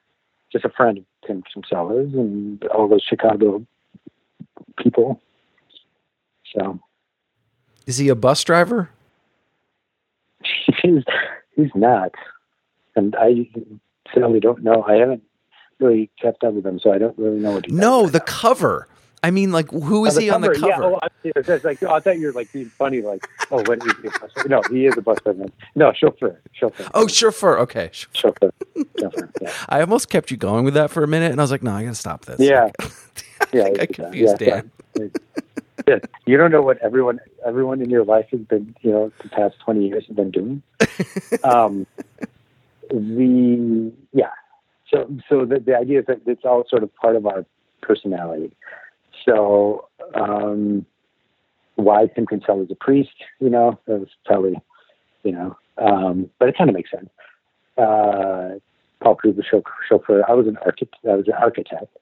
[0.52, 3.65] just a friend of Tim Kinsella's and all those Chicago
[4.78, 5.22] people.
[6.56, 6.80] So
[7.86, 8.89] Is he a bus driver?
[10.82, 11.04] he's
[11.56, 12.13] he's not,
[12.96, 13.50] and I
[14.13, 14.84] certainly don't know.
[14.84, 15.24] I haven't
[15.80, 17.65] really kept up with him, so I don't really know what.
[17.65, 18.88] He No, the cover.
[19.24, 20.68] I mean, like, who is Oh, he on the cover?
[20.68, 23.78] Yeah, oh, I, like, oh, I thought you were like being funny, like, oh, what
[23.86, 24.08] is he?
[24.08, 25.46] a bus- No, he is a bus driver.
[25.76, 26.90] No, chauffeur, chauffeur.
[26.96, 27.60] oh, chauffeur.
[27.60, 27.90] Okay.
[27.90, 28.52] Ch- chauffeur,
[29.00, 29.30] chauffeur.
[29.40, 31.62] Yeah, I almost kept you going with that for a minute, and I was like,
[31.62, 32.40] no, I gotta stop this.
[32.40, 32.70] yeah,
[33.54, 33.64] yeah.
[33.66, 34.62] I yeah, confused yeah,
[34.98, 35.06] yeah.
[35.88, 35.98] Yeah.
[36.28, 39.56] You don't know what everyone, everyone in your life has been, you know, the past
[39.66, 40.62] twenty years have been doing.
[41.44, 41.88] um,
[42.90, 44.30] the yeah,
[44.90, 47.46] so so the, the idea is that it's all sort of part of our
[47.82, 48.52] personality.
[49.26, 50.86] So um,
[51.76, 54.56] why Tim Kinsella was a priest, you know, that was probably,
[55.24, 57.10] you know, um, but it kind of makes sense.
[57.78, 58.60] Uh,
[59.02, 60.24] Paul Kruger chau- chauffeur.
[60.28, 61.04] I was an architect.
[61.10, 61.98] I was an architect.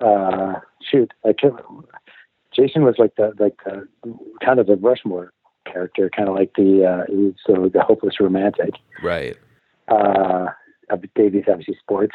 [0.00, 1.56] Uh, shoot, I can't.
[2.54, 3.88] Jason was like the like the,
[4.44, 5.32] kind of the Rushmore
[5.66, 8.74] character, kind of like the uh, he was sort of the hopeless romantic.
[9.02, 9.36] Right.
[9.88, 10.46] Uh,
[10.90, 12.14] uh, Davey's obviously sports.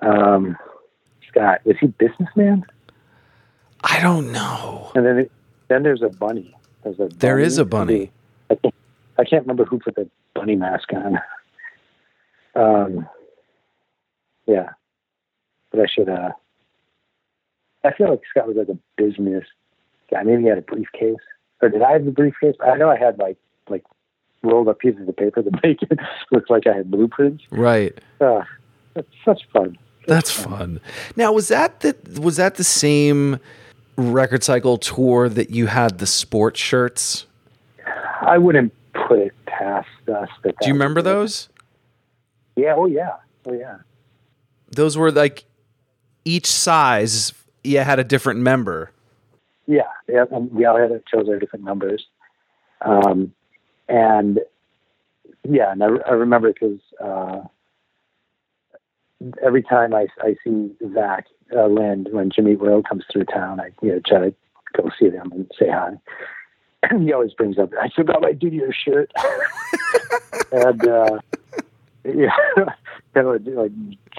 [0.00, 0.56] Um,
[1.28, 2.64] Scott was he businessman?
[3.84, 4.90] I don't know.
[4.94, 5.30] And then
[5.68, 6.54] then there's a bunny.
[6.84, 8.10] There's a There is a bunny.
[8.50, 8.74] I can't,
[9.18, 11.18] I can't remember who put the bunny mask on.
[12.54, 13.08] Um,
[14.46, 14.70] yeah,
[15.70, 16.08] but I should.
[16.08, 16.30] Uh,
[17.84, 19.44] I feel like Scott was like a business
[20.10, 20.22] guy.
[20.22, 21.16] Maybe he had a briefcase,
[21.60, 22.54] or did I have the briefcase?
[22.64, 23.84] I know I had like like
[24.42, 25.98] rolled up pieces of paper to make it
[26.30, 27.44] look like I had blueprints.
[27.50, 27.98] Right.
[28.20, 28.42] Uh,
[28.94, 29.78] it's such fun.
[30.06, 30.80] That's fun.
[31.16, 33.38] Now, was that the was that the same
[33.96, 37.26] record cycle tour that you had the sports shirts?
[38.20, 40.28] I wouldn't put it past us.
[40.42, 41.48] That Do you remember those?
[42.56, 42.74] Yeah.
[42.76, 43.16] Oh yeah.
[43.46, 43.78] Oh yeah.
[44.70, 45.44] Those were like
[46.24, 47.32] each size.
[47.64, 48.90] Yeah, had a different member.
[49.66, 52.04] Yeah, yeah, we all had chose our different numbers,
[52.80, 53.32] um,
[53.88, 54.40] and
[55.48, 57.42] yeah, and I, I remember because uh,
[59.44, 63.60] every time I, I see Zach uh, Lind when Jimmy Eat World comes through town,
[63.60, 64.34] I you know try to
[64.74, 65.92] go see them and say hi.
[66.82, 69.12] And he always brings up, I forgot my Didier shirt,
[70.52, 71.18] and uh,
[72.04, 72.36] yeah,
[73.14, 73.72] kind of like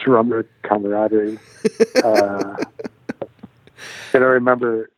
[0.03, 1.39] drummer camaraderie.
[2.03, 2.55] Uh,
[4.13, 4.89] and I remember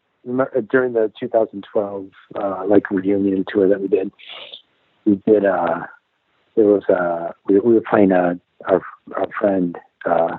[0.69, 4.11] during the 2012 uh, like reunion tour that we did,
[5.05, 5.85] we did uh,
[6.55, 8.35] it was uh, we, we were playing uh,
[8.67, 8.81] our
[9.15, 10.37] our friend uh,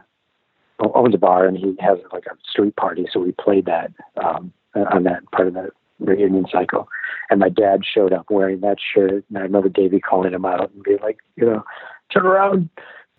[0.80, 4.52] owns a bar and he has like a street party, so we played that um,
[4.74, 6.88] on that part of the reunion cycle.
[7.30, 10.70] And my dad showed up wearing that shirt, and I remember Davey calling him out
[10.72, 11.64] and being like, you know,
[12.12, 12.68] turn around.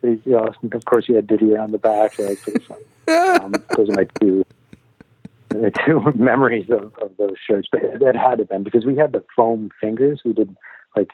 [0.03, 2.13] You know, of course, he had Didier on the back.
[2.13, 2.77] So it was pretty fun.
[3.41, 4.45] um, those are my two
[5.49, 9.11] the two memories of, of those shirts, but that had to been because we had
[9.11, 10.21] the foam fingers.
[10.23, 10.55] We did
[10.95, 11.09] like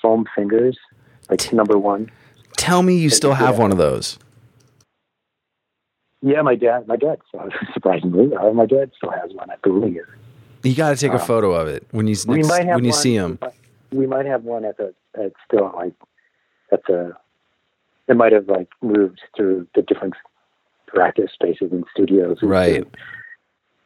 [0.00, 0.78] foam fingers,
[1.28, 2.10] like number one.
[2.56, 4.18] Tell me you still have one of those.
[6.22, 7.18] Yeah, my dad, my dad,
[7.74, 9.50] surprisingly, uh, my dad still has one.
[9.50, 10.02] I believe.
[10.62, 12.40] You got to take a photo of it when you next, when
[12.84, 13.38] you one, see him.
[13.92, 15.94] We might have one at the at still like
[16.72, 17.12] at the.
[18.08, 20.14] It might have like moved through the different
[20.86, 22.38] practice spaces and studios.
[22.40, 22.84] and Right.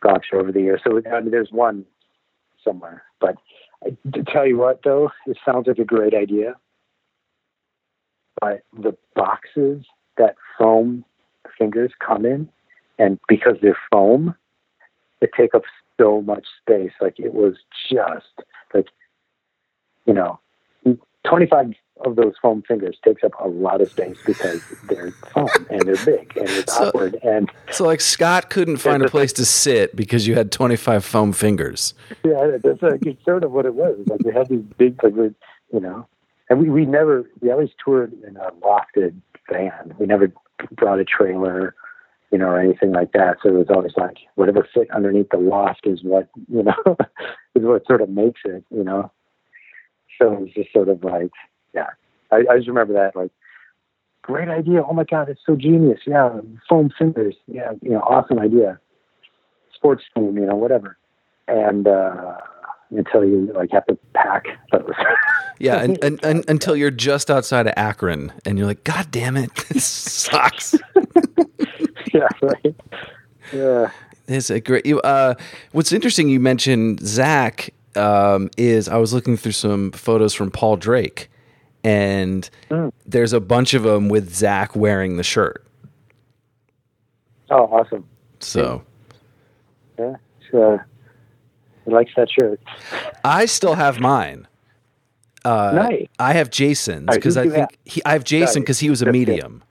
[0.01, 0.81] Gotcha over the years.
[0.85, 1.85] So I mean, there's one
[2.65, 3.03] somewhere.
[3.21, 3.37] But
[3.85, 6.55] I, to tell you what, though, it sounds like a great idea.
[8.41, 9.85] But the boxes
[10.17, 11.05] that foam
[11.59, 12.49] fingers come in,
[12.99, 14.35] and because they're foam,
[15.21, 15.63] they take up
[16.01, 16.93] so much space.
[17.01, 17.57] Like it was
[17.91, 18.27] just
[18.73, 18.87] like,
[20.07, 20.39] you know,
[21.27, 21.73] 25
[22.07, 26.03] of those foam fingers takes up a lot of space because they're foam and they're
[26.07, 29.95] big and it's So- awkward and So like Scott couldn't find a place to sit
[29.95, 31.93] because you had 25 foam fingers.
[32.25, 33.99] Yeah, that's like, it's sort of what it was.
[34.07, 35.35] Like we had these big, like you
[35.81, 36.07] know,
[36.51, 39.15] and we, we never, we always toured in a lofted
[39.51, 39.95] van.
[39.99, 40.33] We never
[40.73, 41.75] brought a trailer,
[42.31, 43.39] you know, or anything like that.
[43.43, 46.75] So it was always like whatever fit underneath the loft is what, you know,
[47.55, 49.11] is what sort of makes it, you know.
[50.19, 51.31] So it was just sort of like,
[51.73, 51.89] yeah,
[52.31, 53.31] I, I just remember that like,
[54.21, 54.83] great idea.
[54.83, 56.01] Oh my God, it's so genius.
[56.07, 57.37] Yeah, foam fingers.
[57.47, 58.79] Yeah, you know, awesome idea.
[59.75, 60.99] Sports team, you know, whatever
[61.51, 62.37] and uh,
[62.91, 64.91] until you like have to pack those.
[65.63, 69.37] Yeah, and, and, and until you're just outside of Akron and you're like, God damn
[69.37, 70.75] it, this sucks.
[72.15, 72.75] yeah, right.
[73.53, 73.91] Yeah,
[74.27, 74.87] It's a great.
[74.87, 75.35] You, uh,
[75.73, 77.75] what's interesting, you mentioned Zach.
[77.95, 81.29] Um, is I was looking through some photos from Paul Drake,
[81.85, 82.49] and
[83.05, 85.63] there's a bunch of them with Zach wearing the shirt.
[87.51, 88.07] Oh, awesome.
[88.39, 88.83] So
[89.99, 90.17] Yeah,
[90.51, 90.87] sure.
[91.85, 92.61] He likes that shirt.
[93.25, 94.47] I still have mine.
[95.45, 96.07] Uh, Nice.
[96.19, 99.11] I have Jason's because who I think he, I have Jason because he was a
[99.11, 99.63] medium.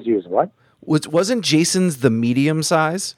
[0.00, 0.50] You use what?
[0.84, 3.14] Was wasn't Jason's the medium size?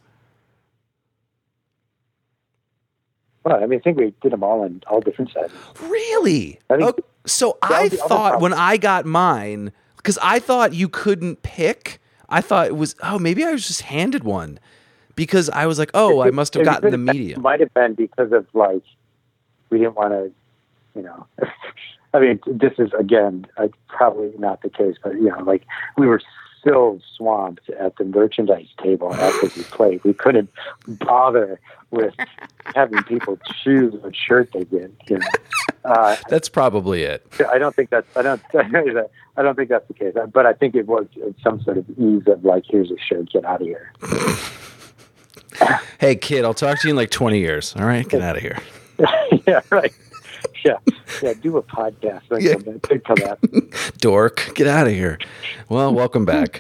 [3.44, 5.53] Well, I mean, I think we did them all in all different sizes.
[5.82, 6.59] Really?
[6.68, 10.88] I think- Oh, so I was thought when I got mine, because I thought you
[10.88, 12.01] couldn't pick.
[12.28, 12.94] I thought it was.
[13.03, 14.59] Oh, maybe I was just handed one
[15.17, 17.43] because I was like, oh, I must have gotten the medium.
[17.43, 18.83] Might have been because of like
[19.71, 20.31] we didn't want to,
[20.95, 21.27] you know.
[22.14, 25.64] I mean, this is again uh, probably not the case, but you know, like
[25.99, 26.21] we were
[26.67, 30.51] so swamped at the merchandise table after we played, we couldn't
[30.87, 31.61] bother
[31.91, 32.14] with
[32.75, 34.97] having people choose what shirt they did.
[35.09, 35.27] You know,
[35.85, 37.27] uh, That's probably it.
[37.51, 40.75] I don't think that's I don't I don't think that's the case, but I think
[40.75, 41.07] it was
[41.43, 43.93] some sort of ease of like, here's a shirt, get out of here.
[45.99, 47.75] Hey, kid, I'll talk to you in like 20 years.
[47.75, 48.59] All right, get out of here.
[49.47, 49.93] yeah, right.
[50.65, 50.77] Yeah,
[51.23, 51.33] yeah.
[51.41, 52.23] Do a podcast.
[52.39, 52.53] Yeah.
[52.53, 52.65] of
[53.19, 53.95] that.
[53.99, 55.19] dork get out of here
[55.69, 56.59] well welcome back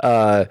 [0.00, 0.44] uh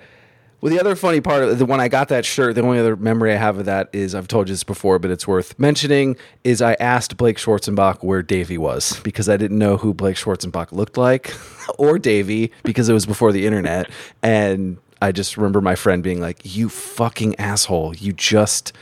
[0.62, 2.96] well the other funny part of the when i got that shirt the only other
[2.96, 6.16] memory i have of that is i've told you this before but it's worth mentioning
[6.44, 10.72] is i asked blake schwarzenbach where Davey was because i didn't know who blake schwarzenbach
[10.72, 11.34] looked like
[11.78, 13.90] or Davey because it was before the internet
[14.22, 17.95] and i just remember my friend being like you fucking asshole.
[17.95, 18.74] You just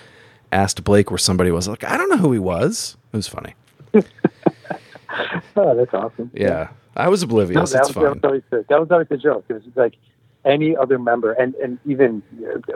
[0.52, 1.68] asked blake where somebody was.
[1.68, 2.98] Like i don't know who he was.
[3.14, 3.54] It was funny.
[5.56, 6.30] Oh, that's awesome.
[6.34, 6.70] yeah.
[6.96, 9.18] I was No, oblivious that, it's was, that, was always the, that was always the
[9.18, 9.46] joke.
[9.50, 9.96] It was like
[10.46, 12.22] any other member, and and even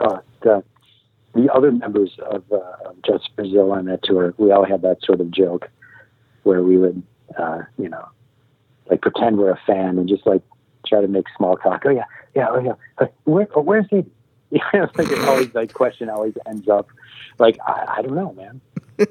[0.00, 0.62] uh, the
[1.34, 4.98] the other members of, uh, Jets to Brazil on that tour, we all had that
[5.02, 5.68] sort of joke
[6.42, 7.02] where we would,
[7.38, 8.06] uh, you know,
[8.90, 10.42] like pretend we're a fan and just like
[10.86, 11.82] try to make small talk.
[11.86, 12.04] Oh yeah,
[12.34, 12.72] yeah, yeah.
[12.98, 14.04] Uh, Where, where's he?
[14.52, 16.88] You know, like it always like question always ends up
[17.38, 18.60] like I, I don't know, man.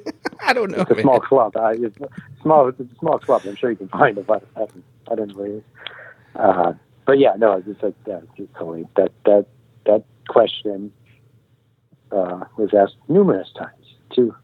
[0.46, 1.02] i don't know It's a man.
[1.02, 1.58] small club.
[1.58, 1.98] Uh, it's
[2.44, 2.68] small.
[2.68, 3.42] It's a small club.
[3.48, 5.64] I'm sure you can find it, but I don't, I don't know where it is.
[6.36, 6.74] Uh,
[7.06, 8.22] but yeah, no, it's just like that.
[8.22, 9.48] It's just totally that that
[9.88, 10.94] that question
[12.12, 14.36] uh, was asked numerous times to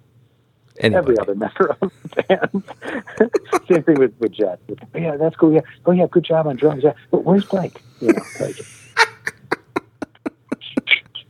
[0.79, 0.99] Anyway.
[0.99, 2.63] every other member of the band.
[3.67, 4.59] Same thing with with Jet.
[4.69, 5.53] Oh, yeah, that's cool.
[5.53, 5.61] Yeah.
[5.85, 6.83] Oh yeah, good job on drums.
[6.83, 6.93] Yeah.
[7.11, 7.81] But where's Blake?
[7.99, 8.55] You know, like.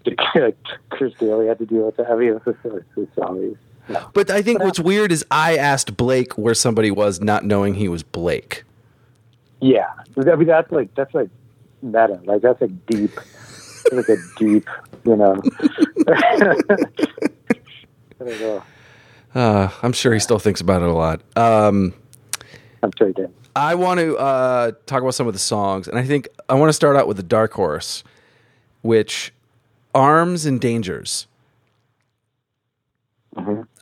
[0.90, 2.10] Chris Daly had to deal with that.
[2.10, 3.56] I mean, it's, always.
[3.90, 4.10] No.
[4.14, 7.88] But I think what's weird is I asked Blake where somebody was, not knowing he
[7.88, 8.64] was Blake.
[9.62, 11.30] Yeah, I mean that's like that's like
[11.82, 12.20] meta.
[12.26, 14.70] Like that's like deep, that's like a deep,
[15.04, 15.42] you know.
[16.08, 16.54] I
[18.20, 18.64] don't know.
[19.38, 21.22] Uh, I'm sure he still thinks about it a lot.
[21.38, 21.94] Um,
[22.82, 23.32] I'm sure he did.
[23.56, 26.70] I want to uh, talk about some of the songs, and I think I want
[26.70, 28.04] to start out with the Dark Horse,
[28.82, 29.32] which
[29.94, 31.28] Arms and Dangers.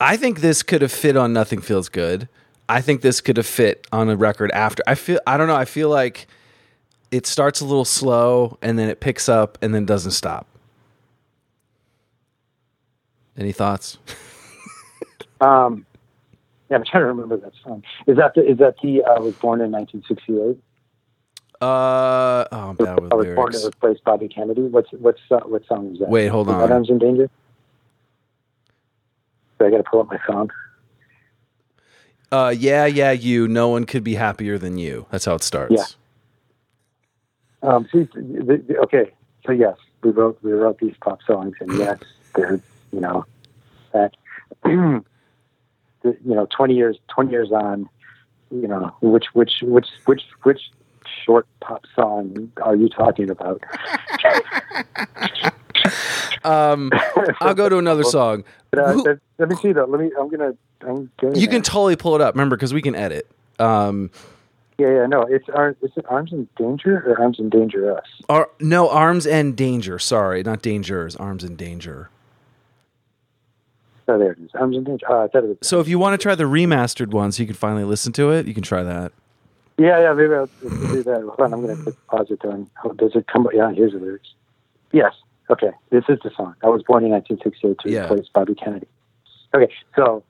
[0.02, 2.28] I think this could have fit on Nothing Feels Good.
[2.68, 4.84] I think this could have fit on a record after.
[4.86, 5.56] I feel I don't know.
[5.56, 6.28] I feel like
[7.12, 10.48] it starts a little slow and then it picks up and then doesn't stop.
[13.38, 14.00] Any thoughts?
[15.42, 15.86] Um,
[16.70, 17.84] yeah, I'm trying to remember that song.
[18.08, 20.58] Is that the is that the uh, was born in 1968?
[21.62, 24.64] Uh oh, I'm bad with I was born to replace Bobby Kennedy.
[24.64, 26.10] What's what's uh, what song is that?
[26.10, 26.60] Wait, hold on.
[26.60, 27.30] that Arms in Danger.
[29.58, 30.50] So I got to pull up my phone.
[32.32, 33.48] Uh, yeah, yeah, you.
[33.48, 35.06] No one could be happier than you.
[35.12, 35.74] That's how it starts.
[35.74, 35.86] Yeah.
[37.70, 39.12] Um, see, the, the, okay,
[39.46, 42.00] so yes, we wrote we wrote these pop songs, and yes,
[42.36, 42.60] they're
[42.92, 43.26] you know
[43.94, 44.14] that
[46.06, 47.90] you know twenty years twenty years on,
[48.52, 50.62] you know which which which which which
[51.26, 53.64] short pop song are you talking about?
[56.44, 56.92] Um,
[57.42, 58.44] I'll go to another song.
[58.72, 59.86] But, uh, Who- let, me see though.
[59.86, 60.12] Let me.
[60.20, 60.54] I'm gonna.
[60.82, 62.36] I'm going You can totally pull it up.
[62.36, 63.28] Remember, because we can edit.
[63.60, 64.12] Um,
[64.78, 65.06] yeah, yeah.
[65.08, 68.06] No, it's Ar- is it Arms in Danger or Arms in Danger Us?
[68.30, 69.98] ar- no, arms and danger.
[69.98, 71.16] Sorry, not dangers.
[71.16, 72.10] Arms in danger.
[74.08, 74.50] Oh, there it is.
[74.54, 75.06] Arms in Danger.
[75.08, 75.58] I thought it was.
[75.64, 78.32] So if you want to try the remastered one, so you can finally listen to
[78.32, 79.12] it, you can try that.
[79.78, 81.22] Yeah, yeah, maybe I'll do that.
[81.22, 82.70] Hold on, I'm going to pause it on.
[82.84, 83.48] Oh, does it come?
[83.54, 84.30] Yeah, here's the lyrics.
[84.94, 85.14] Yes.
[85.50, 86.56] Okay, this is the song.
[86.64, 88.06] I was born in 1968 to Yeah.
[88.06, 88.88] replace Bobby Kennedy.
[89.54, 90.24] Okay, so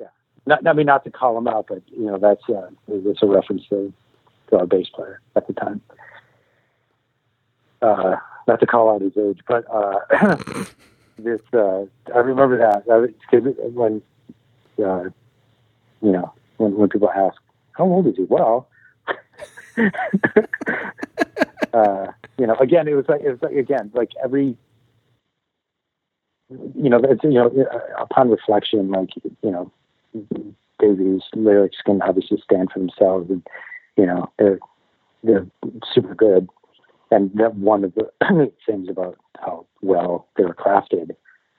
[0.00, 0.08] yeah,
[0.46, 3.26] not I mean not to call him out, but you know that's uh, it's a
[3.26, 3.92] reference to,
[4.50, 5.80] to our bass player at the time.
[7.80, 8.16] Uh,
[8.46, 10.36] not to call out his age, but uh,
[11.24, 13.42] this uh, I remember that I was- 'cause
[13.74, 14.02] when
[14.78, 15.04] uh,
[16.02, 17.36] you know when when people ask
[17.72, 18.24] how old is he?
[18.24, 18.68] Well,
[21.72, 22.06] uh,
[22.38, 24.56] you know, again, it was like it was like again, like every,
[26.50, 27.50] you know, it's, you know,
[27.98, 29.10] upon reflection, like
[29.42, 29.72] you know,
[30.78, 33.46] Davey's lyrics can obviously stand for themselves, and
[33.96, 34.58] you know, they're
[35.24, 35.46] they're
[35.92, 36.48] super good,
[37.12, 41.10] and that one of the things about how well they were crafted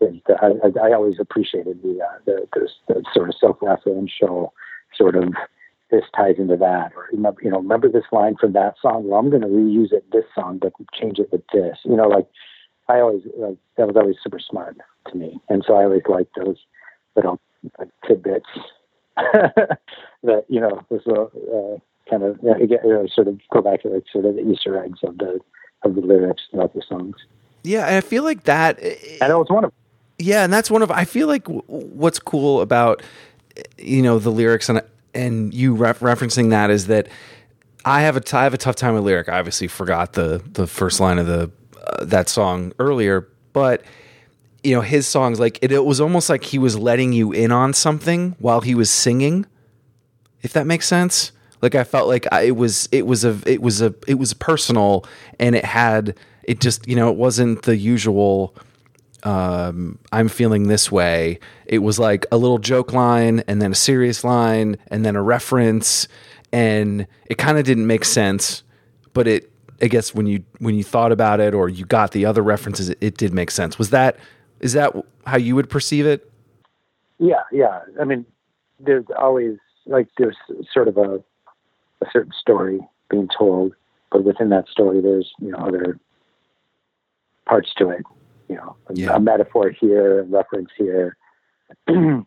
[0.02, 4.50] is that I, I, I always appreciated the, uh, the, the, the sort of self-referential
[4.98, 5.34] sort of
[5.92, 9.08] this ties into that, or you know, remember this line from that song.
[9.08, 11.78] Well, I'm going to reuse it this song, but change it with this.
[11.84, 12.28] You know, like
[12.90, 14.78] I always like that was always super smart
[15.12, 16.58] to me, and so I always liked those
[17.16, 17.40] little
[17.78, 18.50] like, tidbits
[19.16, 21.78] that you know was a uh,
[22.10, 24.36] kind of you know, again, you know, sort of go back to like sort of
[24.36, 25.40] the Easter eggs of the
[25.84, 27.16] of the lyrics of the songs.
[27.64, 28.80] Yeah, and I feel like that.
[28.80, 29.72] And it was one of
[30.20, 33.02] Yeah, and that's one of I feel like w- what's cool about
[33.58, 34.82] eh, you know the lyrics and
[35.14, 37.08] and you ref- referencing that is that
[37.86, 39.30] I have a t- I have a tough time with lyric.
[39.30, 41.52] I obviously forgot the the first line of the
[41.86, 43.84] uh, that song earlier, but
[44.64, 47.52] you know his songs like it, it was almost like he was letting you in
[47.52, 49.46] on something while he was singing.
[50.42, 51.33] If that makes sense.
[51.64, 54.34] Like I felt like I, it was it was a it was a it was
[54.34, 55.06] personal
[55.40, 58.54] and it had it just you know it wasn't the usual
[59.24, 61.40] um, I'm feeling this way.
[61.66, 65.24] It was like a little joke line and then a serious line and then a
[65.24, 66.10] reference,
[66.52, 68.64] and it kind of didn't make sense.
[69.14, 69.50] But it,
[69.82, 72.90] I guess, when you when you thought about it or you got the other references,
[72.90, 73.80] it, it did make sense.
[73.80, 74.18] Was that
[74.60, 74.94] is that
[75.26, 76.30] how you would perceive it?
[77.20, 77.80] Yeah, yeah.
[78.02, 78.26] I mean,
[78.82, 79.56] there's always
[79.86, 80.36] like there's
[80.74, 81.24] sort of a
[82.06, 82.80] a certain story
[83.10, 83.74] being told,
[84.12, 86.00] but within that story, there's you know other
[87.46, 88.04] parts to it.
[88.50, 89.16] You know, a, Yeah.
[89.16, 91.18] a metaphor here, a reference here.
[91.88, 92.26] you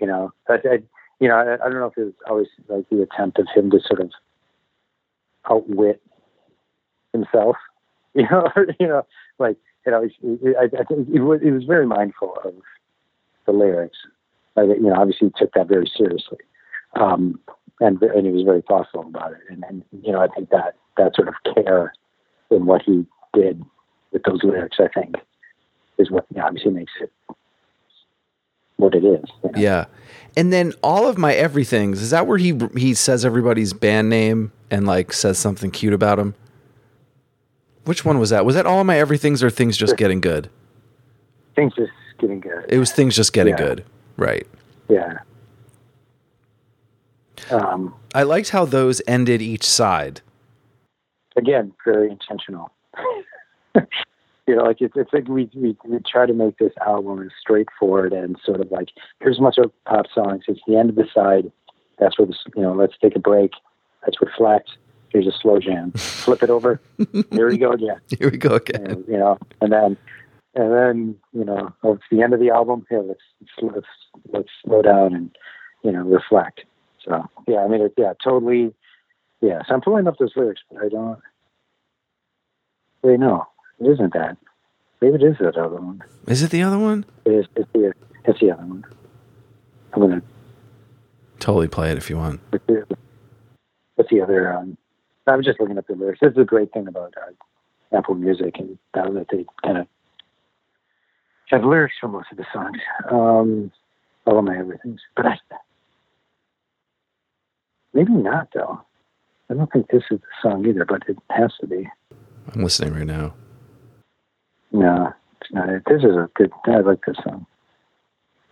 [0.00, 0.82] know, I, I,
[1.20, 3.70] you know, I, I don't know if it was always like the attempt of him
[3.70, 4.10] to sort of
[5.50, 6.00] outwit
[7.12, 7.56] himself.
[8.14, 8.48] You know,
[8.80, 9.06] you know,
[9.38, 10.08] like you know,
[10.58, 12.54] I, I think he was, he was very mindful of
[13.46, 13.98] the lyrics.
[14.56, 16.38] Like, you know, obviously he took that very seriously,
[16.98, 17.38] um,
[17.80, 19.38] and and he was very thoughtful about it.
[19.48, 21.92] And, and you know, I think that that sort of care
[22.50, 23.62] in what he did
[24.12, 25.16] with those lyrics, I think,
[25.98, 27.10] is what you know, obviously makes it
[28.76, 29.24] what it is.
[29.44, 29.58] you know?
[29.60, 29.84] Yeah,
[30.36, 34.52] and then all of my everythings is that where he he says everybody's band name
[34.70, 36.34] and like says something cute about him.
[37.84, 38.44] Which one was that?
[38.44, 40.50] Was that all of my everythings or things just getting good?
[41.56, 42.66] Things just getting good.
[42.68, 43.64] It was things just getting Yeah.
[43.64, 43.84] good,
[44.16, 44.46] right?
[44.88, 45.18] yeah.
[47.50, 50.20] Um, I liked how those ended each side.
[51.36, 52.72] again, very intentional.
[54.46, 57.30] you know, like it's, it's like we, we we try to make this album as
[57.38, 58.88] straightforward and sort of like
[59.20, 60.44] here's a bunch of pop songs.
[60.48, 61.52] It's the end of the side.
[61.98, 62.72] That's where this you know.
[62.72, 63.52] Let's take a break.
[64.02, 64.70] Let's reflect.
[65.10, 65.92] Here's a slow jam.
[65.96, 66.80] Flip it over.
[67.30, 68.00] Here we go again.
[68.18, 68.86] Here we go again.
[68.86, 69.96] And, you know, and then
[70.54, 72.86] and then you know, oh, it's the end of the album.
[72.88, 73.20] Here, let's
[73.60, 73.86] let's
[74.32, 75.30] let's slow down and
[75.84, 76.62] you know reflect.
[77.04, 78.74] So yeah, I mean, it, yeah, totally.
[79.40, 81.18] Yeah, so I'm pulling up those lyrics, but I don't.
[83.02, 83.46] Wait, no,
[83.78, 84.36] it isn't that.
[85.00, 86.02] Maybe it is that other one.
[86.26, 87.04] Is it the other one?
[87.24, 87.46] It is.
[87.56, 87.92] It's the.
[88.24, 88.84] It's the other one.
[89.92, 90.22] I'm gonna.
[91.38, 92.40] Totally play it if you want.
[92.50, 92.96] What's the,
[93.94, 94.52] what's the other?
[94.52, 94.76] Um,
[95.28, 96.18] I was just looking up the lyrics.
[96.20, 99.86] This is a great thing about uh, Apple Music and that that they kind of
[101.46, 102.78] have lyrics for most of the songs.
[103.10, 103.70] Um,
[104.26, 105.38] all of my everything's, but I
[107.98, 108.80] maybe not though.
[109.50, 111.88] I don't think this is the song either, but it has to be.
[112.52, 113.34] I'm listening right now.
[114.72, 115.82] No, it's not it.
[115.86, 116.52] This is a good.
[116.66, 117.46] I like this song.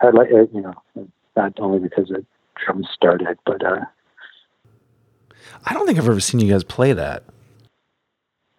[0.00, 0.74] I like it, you know,
[1.36, 2.24] not only because the
[2.56, 3.84] drums started, but uh,
[5.64, 7.22] I don't think I've ever seen you guys play that.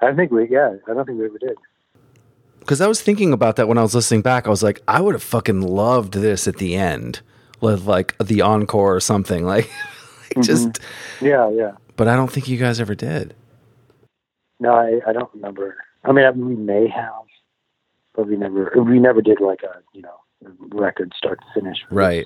[0.02, 1.58] I think we, yeah, I don't think we ever did.
[2.60, 4.46] Because I was thinking about that when I was listening back.
[4.46, 7.22] I was like, I would have fucking loved this at the end,
[7.62, 9.46] with like the encore or something.
[9.46, 9.70] Like,
[10.38, 10.80] like just.
[11.22, 11.72] Yeah, yeah.
[11.96, 13.34] But I don't think you guys ever did.
[14.60, 15.76] No, I, I don't remember.
[16.04, 17.24] I mean, we may have,
[18.16, 20.20] but we never, we never did like a, you know,
[20.70, 21.78] record start to finish.
[21.92, 22.26] Right.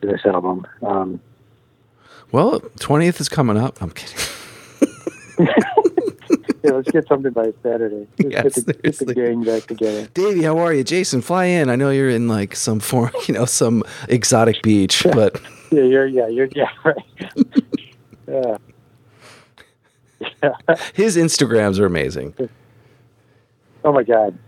[0.00, 0.66] This, this album.
[0.86, 1.20] Um,
[2.32, 3.80] Well, twentieth is coming up.
[3.82, 4.16] I'm kidding.
[6.64, 8.06] yeah, let's get something by Saturday.
[8.18, 10.06] Let's Yeah, get, the, get the gang back together.
[10.14, 10.82] Davey, how are you?
[10.84, 11.68] Jason, fly in.
[11.70, 15.40] I know you're in like some form, you know, some exotic beach, but
[15.70, 16.96] Yeah, you're, yeah, you're, yeah, right.
[18.26, 18.56] yeah.
[20.42, 20.76] yeah.
[20.94, 22.34] his Instagrams are amazing.
[23.84, 24.38] Oh my God.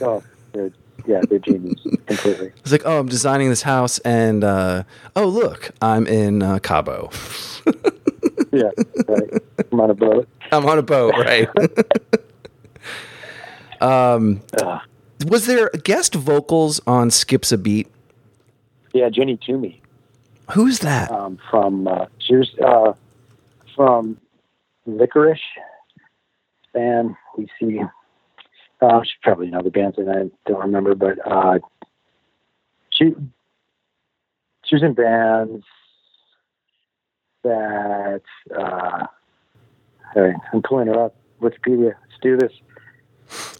[0.00, 0.22] Oh,
[0.52, 0.70] they're,
[1.06, 2.52] yeah, they're genius completely.
[2.58, 4.84] It's like, oh, I'm designing this house, and uh,
[5.16, 7.10] oh, look, I'm in uh, Cabo.
[8.54, 8.68] Yeah,
[9.08, 9.30] right.
[9.72, 10.28] I'm on a boat.
[10.52, 11.48] I'm on a boat, right?
[13.80, 14.78] um, Uh,
[15.26, 17.88] was there guest vocals on "Skips a Beat"?
[18.92, 19.80] yeah, Jenny Toomey.
[20.52, 21.10] Who's that?
[21.10, 22.06] um, from uh,
[22.64, 22.92] uh,
[23.74, 24.18] from
[24.86, 25.38] Liquorice,
[26.74, 27.14] band.
[27.36, 27.80] We see.
[28.80, 31.58] Uh, she probably know the bands that I don't remember, but uh,
[32.90, 33.14] she
[34.64, 35.64] she was in bands
[37.44, 38.22] that.
[38.54, 39.06] Uh,
[40.14, 41.16] I'm pulling her up.
[41.40, 41.94] Wikipedia.
[42.00, 42.52] Let's do this.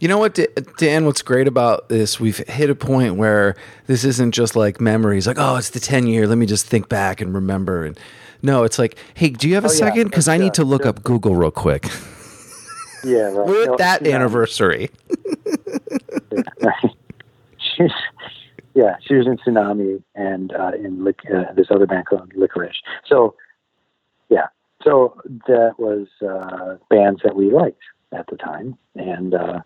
[0.00, 0.38] You know what,
[0.76, 1.04] Dan?
[1.06, 2.18] What's great about this?
[2.20, 3.54] We've hit a point where
[3.86, 6.26] this isn't just like memories, like oh, it's the ten year.
[6.26, 7.84] Let me just think back and remember.
[7.84, 7.98] And
[8.42, 10.04] no, it's like, hey, do you have a Oh, second?
[10.04, 10.90] Because I need to look sure.
[10.90, 11.88] up Google real quick.
[13.04, 13.46] Yeah, right.
[13.48, 14.14] We're No, at that yeah.
[14.14, 14.90] anniversary.
[17.76, 17.90] She's,
[18.74, 22.76] yeah, she was in Tsunami and uh, in uh, this other band called Liquorice.
[23.06, 23.34] So,
[24.28, 24.46] yeah,
[24.84, 27.82] so that was uh, bands that we liked
[28.12, 29.60] at the time, and uh,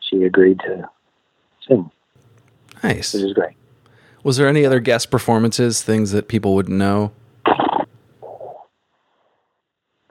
[0.00, 0.88] she agreed to
[1.66, 1.90] sing,
[2.82, 3.14] Nice.
[3.14, 3.56] which is great.
[4.22, 7.12] Was there any other guest performances, things that people wouldn't know?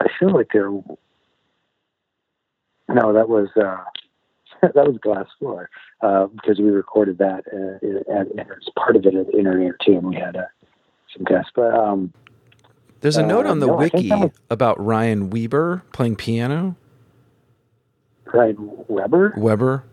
[0.00, 0.70] I feel like there.
[2.88, 3.78] No, that was uh,
[4.62, 5.68] that was Glass Floor
[6.02, 7.78] uh, because we recorded that uh,
[8.12, 10.42] and and it was part of it at Inner Ear too, and we had uh,
[11.14, 11.50] some guests.
[11.54, 12.12] But um,
[13.00, 16.76] There's a Uh, note on the no, wiki was- about Ryan Weber playing piano.
[18.32, 18.56] Ryan
[18.88, 19.84] Weber, Weber.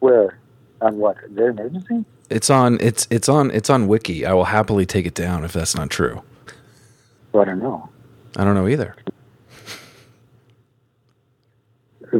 [0.00, 0.38] where
[0.80, 2.04] on what their emergency?
[2.28, 2.78] It's on.
[2.80, 3.50] It's it's on.
[3.50, 4.24] It's on wiki.
[4.26, 6.22] I will happily take it down if that's not true.
[7.32, 7.88] Well, I don't know.
[8.36, 8.94] I don't know either.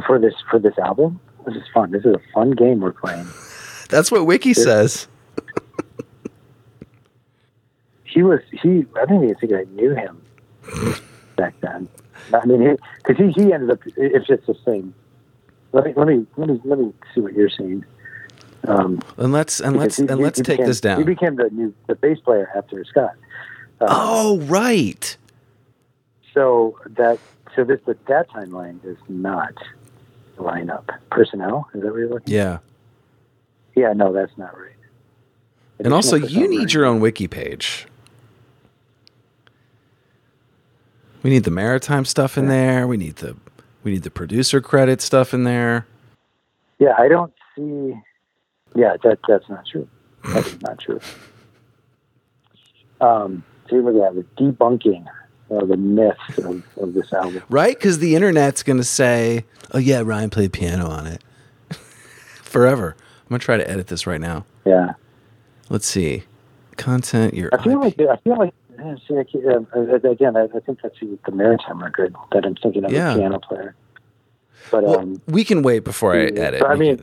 [0.07, 1.91] For this for this album, this is fun.
[1.91, 3.27] This is a fun game we're playing.
[3.89, 5.07] That's what wiki says.
[8.03, 8.85] He was he.
[9.01, 10.21] I don't even think I knew him
[11.37, 11.87] back then.
[12.33, 13.79] I mean, because he, he ended up.
[13.97, 14.93] It's just the same.
[15.73, 17.85] Let me let me let me let me see what you're saying.
[18.67, 21.03] Um, And let's and let's he- and he- let's he take became- this He down.
[21.05, 23.13] became the new the bass player after Scott.
[23.79, 25.15] Um, Oh right.
[26.33, 27.19] So that
[27.55, 29.53] so this but that timeline is not
[30.37, 31.67] the lineup personnel.
[31.73, 32.33] Is that what you're looking?
[32.33, 32.59] Yeah.
[33.75, 34.67] Yeah, no, that's not right.
[35.79, 36.73] And also, you need right?
[36.73, 37.87] your own wiki page.
[41.23, 42.87] We need the maritime stuff in there.
[42.87, 43.35] We need the
[43.83, 45.85] we need the producer credit stuff in there.
[46.79, 47.93] Yeah, I don't see.
[48.75, 49.87] Yeah, that that's not true.
[50.25, 50.99] That is not true.
[52.99, 55.05] Um, see what that was debunking
[55.51, 57.43] uh, the myths of, of this album.
[57.49, 57.75] Right?
[57.75, 61.23] Because the internet's going to say, oh, yeah, Ryan played piano on it.
[62.43, 62.95] Forever.
[62.99, 64.45] I'm going to try to edit this right now.
[64.65, 64.93] Yeah,
[65.69, 66.23] Let's see.
[66.77, 67.99] Content, your I feel IP.
[67.99, 68.53] like I feel like.
[68.83, 72.15] Yeah, See, I can't- uh, uh, again, I, I think that's the the maritime record
[72.31, 73.13] that I'm thinking of Yeah.
[73.13, 73.75] the piano player.
[74.69, 76.61] But Well, um, we can wait before I edit.
[76.61, 76.99] So, I mean,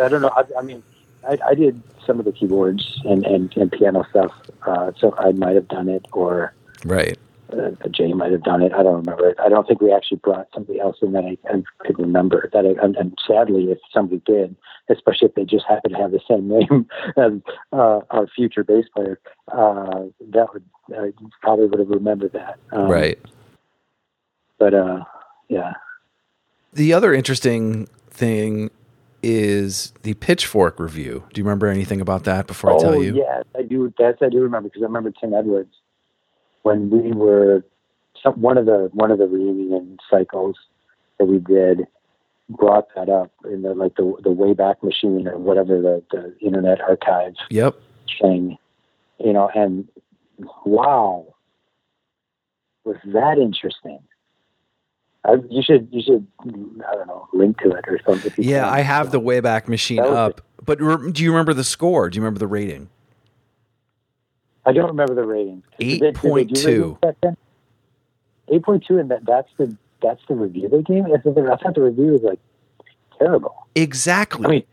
[0.00, 0.30] I don't know.
[0.34, 0.82] I, I mean,
[1.28, 4.32] I, I did some of the keyboards and, and, and piano stuff,
[4.66, 6.52] uh, so I might have done it, or
[6.84, 7.18] right.
[7.52, 8.72] Uh, Jay might have done it.
[8.72, 9.38] I don't remember it.
[9.40, 12.48] I don't think we actually brought somebody else in that I, I could remember.
[12.52, 14.56] That I, and, and sadly, if somebody did,
[14.90, 17.32] especially if they just happened to have the same name as
[17.72, 19.20] uh, our future bass player,
[19.52, 22.58] uh, that would I probably would have remembered that.
[22.72, 23.18] Um, right.
[24.58, 25.04] But uh,
[25.48, 25.72] yeah,
[26.72, 28.70] The other interesting thing
[29.22, 31.24] is the Pitchfork review.
[31.32, 33.14] Do you remember anything about that before I tell oh, you?
[33.16, 33.92] yes, I do.
[33.98, 35.74] That's I do remember because I remember Tim Edwards
[36.62, 37.64] when we were
[38.22, 40.56] some, one of the one of the reunion cycles
[41.18, 41.86] that we did
[42.48, 46.80] brought that up in the like the the Wayback Machine or whatever the the Internet
[46.80, 47.76] Archive Yep.
[48.20, 48.58] thing,
[49.18, 49.88] you know, and
[50.64, 51.34] wow,
[52.84, 54.00] was that interesting?
[55.24, 58.32] I, you should you should I don't know link to it or something.
[58.38, 58.74] Yeah, can.
[58.74, 60.40] I have the Wayback Machine up.
[60.64, 62.08] But re- do you remember the score?
[62.08, 62.88] Do you remember the rating?
[64.64, 65.62] I don't remember the rating.
[65.78, 66.66] Did they- did they do 8.2.
[66.66, 67.36] ratings back then?
[68.48, 71.04] Eight point two, and that, that's the that's the review they gave.
[71.06, 72.40] I thought the- review was like
[73.18, 73.54] terrible.
[73.74, 74.44] Exactly.
[74.46, 74.64] I mean,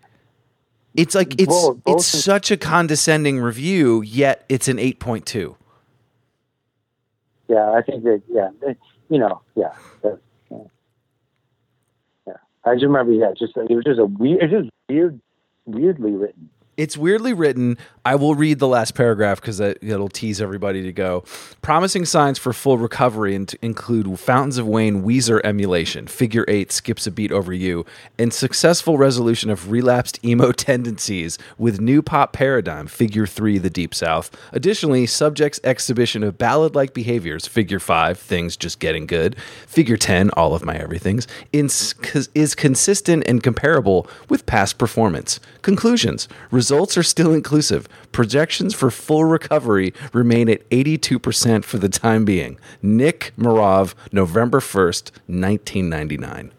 [0.95, 5.55] it's like it's both- both it's is- such a condescending review, yet it's an 8.2.
[7.47, 8.77] yeah, I think that yeah, that,
[9.09, 10.19] you know, yeah, that,
[10.51, 10.57] yeah,
[12.27, 12.33] yeah.
[12.65, 15.19] I just remember, yeah, just it was just a weird, it's just weird,
[15.65, 16.49] weirdly written.
[16.79, 17.77] It's weirdly written.
[18.05, 21.25] I will read the last paragraph because it'll tease everybody to go.
[21.61, 27.05] Promising signs for full recovery and include Fountains of Wayne Weezer emulation, Figure Eight skips
[27.05, 27.85] a beat over you,
[28.17, 33.93] and successful resolution of relapsed emo tendencies with new pop paradigm, Figure Three, The Deep
[33.93, 34.31] South.
[34.53, 40.29] Additionally, Subject's exhibition of ballad like behaviors, Figure Five, Things Just Getting Good, Figure Ten,
[40.37, 41.93] All of My Everythings, is,
[42.33, 45.41] is consistent and comparable with past performance.
[45.61, 46.29] Conclusions
[46.71, 47.87] are still inclusive.
[48.11, 52.57] Projections for full recovery remain at 82% for the time being.
[52.81, 56.51] Nick Mirov, November 1st, 1999.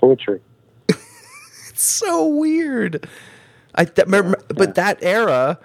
[0.00, 0.40] poetry.
[1.70, 3.08] It's so weird.
[3.74, 5.58] I that, remember- but that era.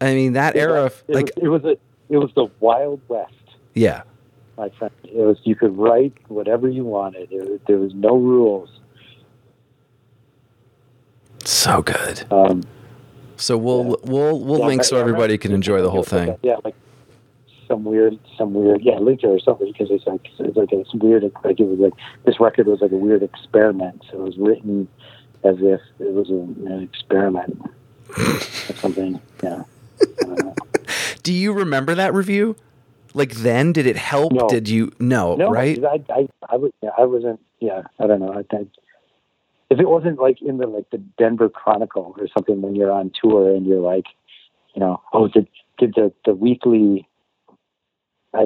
[0.00, 1.76] I mean, that era, of, it, like was, it was a
[2.12, 3.32] it was the Wild West,
[3.74, 4.02] yeah,
[4.56, 4.92] my friend.
[5.04, 7.30] It was you could write whatever you wanted.
[7.30, 8.70] There, there was no rules.
[11.44, 12.24] So good.
[12.32, 12.62] Um,
[13.36, 16.36] So we'll we'll we'll Yeah, link so everybody can enjoy the whole thing.
[16.42, 16.74] Yeah, like
[17.68, 21.22] some weird, some weird, yeah, link or something because it's like it's like it's weird.
[21.44, 24.02] Like it was like this record was like a weird experiment.
[24.10, 24.88] So it was written
[25.44, 27.62] as if it was a, an experiment
[28.18, 29.20] or something.
[29.42, 29.62] Yeah.
[30.20, 30.54] Don't know.
[31.22, 32.56] Do you remember that review?
[33.14, 34.32] Like then, did it help?
[34.32, 34.48] No.
[34.48, 35.82] Did you no, No, right?
[35.84, 37.40] I, I, I, was, yeah, I wasn't.
[37.58, 38.32] Yeah, I don't know.
[38.32, 38.70] I think
[39.70, 43.12] if it wasn't like in the like the Denver Chronicle or something when you're on
[43.20, 44.06] tour and you're like,
[44.74, 45.48] you know, oh, did
[45.78, 47.06] did the the weekly.
[48.32, 48.42] I,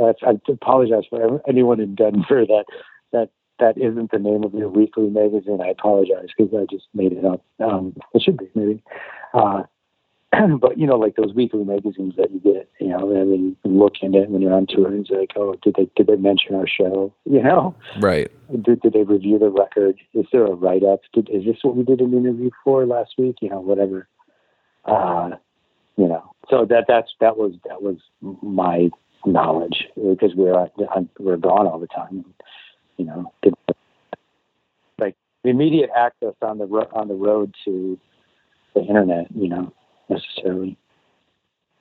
[0.00, 2.64] I, I apologize for anyone in Denver that
[3.12, 5.60] that that isn't the name of your weekly magazine.
[5.62, 7.42] I apologize because I just made it up.
[7.60, 8.82] Um, it should be maybe.
[9.34, 9.64] Uh,
[10.60, 13.70] but you know, like those weekly magazines that you get, you know, and then you
[13.70, 16.16] look in it when you're on tour, and it's like, oh, did they did they
[16.16, 17.12] mention our show?
[17.24, 18.30] You know, right.
[18.62, 20.00] did, did they review the record?
[20.14, 21.00] Is there a write up?
[21.12, 23.36] Did is this what we did an interview for last week?
[23.40, 24.08] You know, whatever.
[24.84, 25.30] Uh,
[25.96, 27.96] you know, so that that's that was that was
[28.42, 28.90] my
[29.24, 30.70] knowledge because we we're
[31.18, 32.24] we're gone all the time.
[32.96, 33.54] You know, did,
[34.98, 37.98] like the immediate access on the ro- on the road to
[38.74, 39.26] the internet.
[39.34, 39.72] You know,
[40.08, 40.76] necessarily.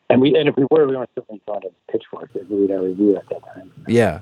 [0.10, 2.82] And we and if we were, we weren't certainly going to Pitchfork to read our
[2.84, 3.72] review at that time.
[3.88, 4.22] Yeah.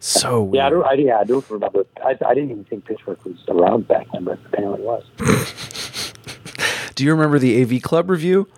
[0.00, 0.54] So weird.
[0.54, 1.84] Yeah, I don't, I, yeah, I don't remember.
[2.04, 5.04] I, I didn't even think Pitchfork was around back then, but apparently it was.
[6.94, 8.48] Do you remember the AV Club review?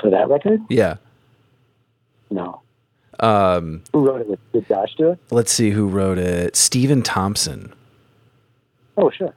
[0.00, 0.60] For that record?
[0.68, 0.96] Yeah.
[2.30, 2.62] No.
[3.20, 4.28] Um, Who wrote it?
[4.28, 5.18] With, did Josh do it?
[5.30, 6.56] let's see who wrote it.
[6.56, 7.72] Stephen Thompson.
[8.96, 9.34] Oh, sure.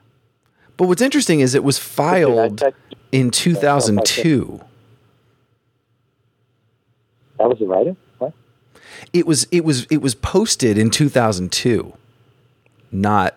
[0.78, 2.62] But what's interesting is it was filed
[3.12, 4.60] in 2002.
[7.38, 7.96] that was the writer?
[8.20, 8.34] What?
[9.14, 11.94] It was it was it was posted in 2002,
[12.92, 13.36] not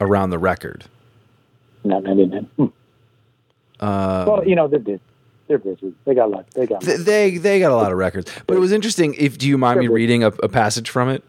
[0.00, 0.84] around the record.
[1.84, 2.44] No, I didn't.
[2.56, 2.66] Hmm.
[3.80, 5.00] Uh, well, you know, they're busy.
[5.46, 5.94] They're busy.
[6.04, 6.50] They got a lot.
[6.50, 6.80] They got.
[6.82, 9.14] th- they they got a lot of records, but it was interesting.
[9.14, 11.22] If do you mind me reading a, a passage from it?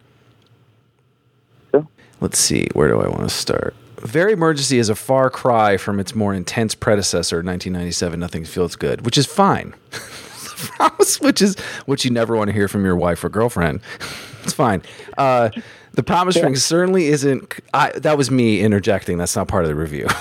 [1.72, 1.88] Sure.
[2.22, 2.68] Let's see.
[2.74, 3.76] Where do I want to start?
[4.02, 8.20] Very Emergency is a far cry from its more intense predecessor, 1997.
[8.20, 9.74] Nothing feels good, which is fine.
[11.22, 13.80] Which is what you never want to hear from your wife or girlfriend.
[14.44, 14.82] it's fine.
[15.18, 15.52] Uh,
[15.94, 17.54] the promise ring certainly isn't.
[17.74, 19.18] I, that was me interjecting.
[19.18, 20.08] That's not part of the review.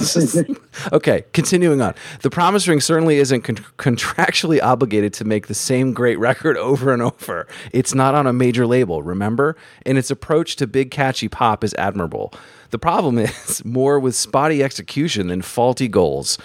[0.00, 0.44] Is-
[0.92, 1.94] okay, continuing on.
[2.20, 6.92] The promise ring certainly isn't con- contractually obligated to make the same great record over
[6.92, 7.46] and over.
[7.72, 9.56] It's not on a major label, remember?
[9.86, 12.34] And its approach to big catchy pop is admirable.
[12.70, 16.38] The problem is more with spotty execution than faulty goals.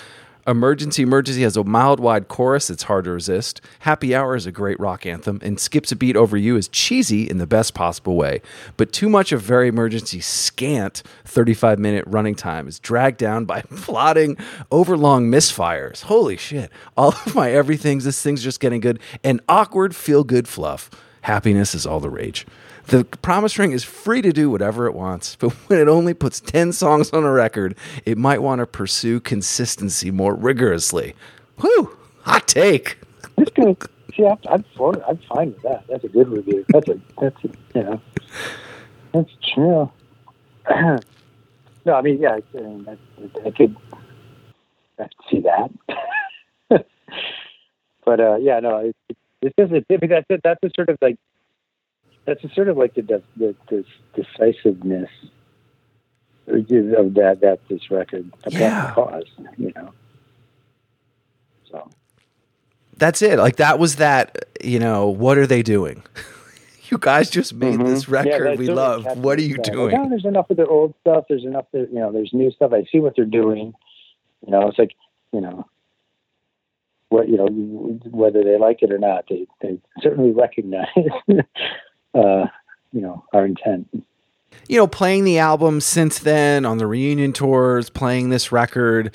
[0.45, 3.61] Emergency Emergency has a mild wide chorus that's hard to resist.
[3.79, 7.29] Happy Hour is a great rock anthem, and Skips a Beat Over You is cheesy
[7.29, 8.41] in the best possible way.
[8.75, 13.61] But too much of Very Emergency scant 35 minute running time is dragged down by
[13.75, 14.35] plotting,
[14.69, 16.03] overlong misfires.
[16.03, 16.69] Holy shit.
[16.97, 20.89] All of my everythings, this thing's just getting good, and awkward feel good fluff.
[21.21, 22.45] Happiness is all the rage.
[22.87, 26.39] The promise ring is free to do whatever it wants, but when it only puts
[26.39, 27.75] 10 songs on a record,
[28.05, 31.15] it might want to pursue consistency more rigorously.
[31.59, 32.97] Whew, hot take.
[33.37, 33.77] It's good.
[34.15, 34.93] See, I'm, for.
[35.07, 35.85] I'm fine with that.
[35.89, 36.65] That's a good review.
[36.69, 36.99] That's a.
[37.19, 38.01] That's a, you know.
[39.11, 39.91] That's true.
[40.69, 42.59] no, I mean, yeah, I,
[42.91, 42.97] I,
[43.47, 43.75] I could.
[44.99, 45.71] I see that.
[48.05, 48.77] but uh, yeah, no,
[49.09, 49.85] it, it doesn't.
[49.89, 50.41] I mean, that's.
[50.43, 51.17] That's a sort of like.
[52.25, 55.09] That's a sort of like the the, the, the decisiveness
[56.47, 58.87] of that that this record about Yeah.
[58.87, 59.23] the cause,
[59.57, 59.91] you know.
[61.69, 61.89] So.
[62.97, 63.39] That's it.
[63.39, 66.03] Like, that was that, you know, what are they doing?
[66.89, 68.13] you guys just made this Mm-hmm.
[68.13, 69.05] Yeah, record that's we love.
[69.17, 69.65] What are you stuff.
[69.67, 69.95] Like, doing?
[69.97, 71.25] oh, there's enough of the old stuff.
[71.27, 71.65] There's enough.
[71.73, 72.71] That, you know, there's new stuff.
[72.73, 73.73] I see what they're doing.
[74.45, 74.91] You know, it's like
[75.31, 75.65] you know,
[77.09, 77.47] what you know,
[78.11, 80.87] whether they like it or not, they they certainly recognize,
[82.13, 82.47] uh,
[82.91, 83.87] you know, our intent.
[84.67, 89.13] you know, playing the album since then on the reunion tours, playing this record,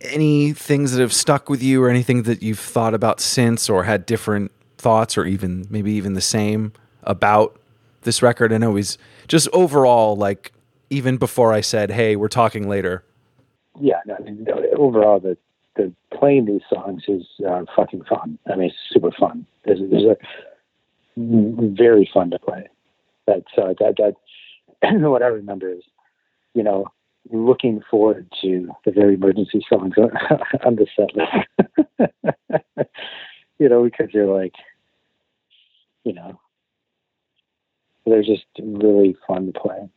[0.00, 3.84] any things that have stuck with you or anything that you've thought about since or
[3.84, 6.72] had different thoughts or even maybe even the same
[7.02, 7.60] about
[8.02, 8.52] this record?
[8.52, 10.52] I know he's just overall, like,
[10.90, 13.04] even before I said, hey, we're talking later.
[13.80, 14.16] Yeah, no,
[14.76, 15.36] overall, the
[15.76, 18.36] the playing these songs is uh, fucking fun.
[18.50, 19.46] I mean, it's super fun.
[19.64, 20.16] There's, there's a
[21.76, 22.68] very fun to play.
[23.26, 24.14] That's uh, that that
[25.00, 25.82] what I remember is
[26.58, 26.86] you know,
[27.30, 30.10] looking forward to the very emergency songs on,
[30.76, 32.10] the set list.
[33.58, 34.54] you know, because they're like,
[36.02, 36.40] you know,
[38.06, 39.88] they're just really fun to play.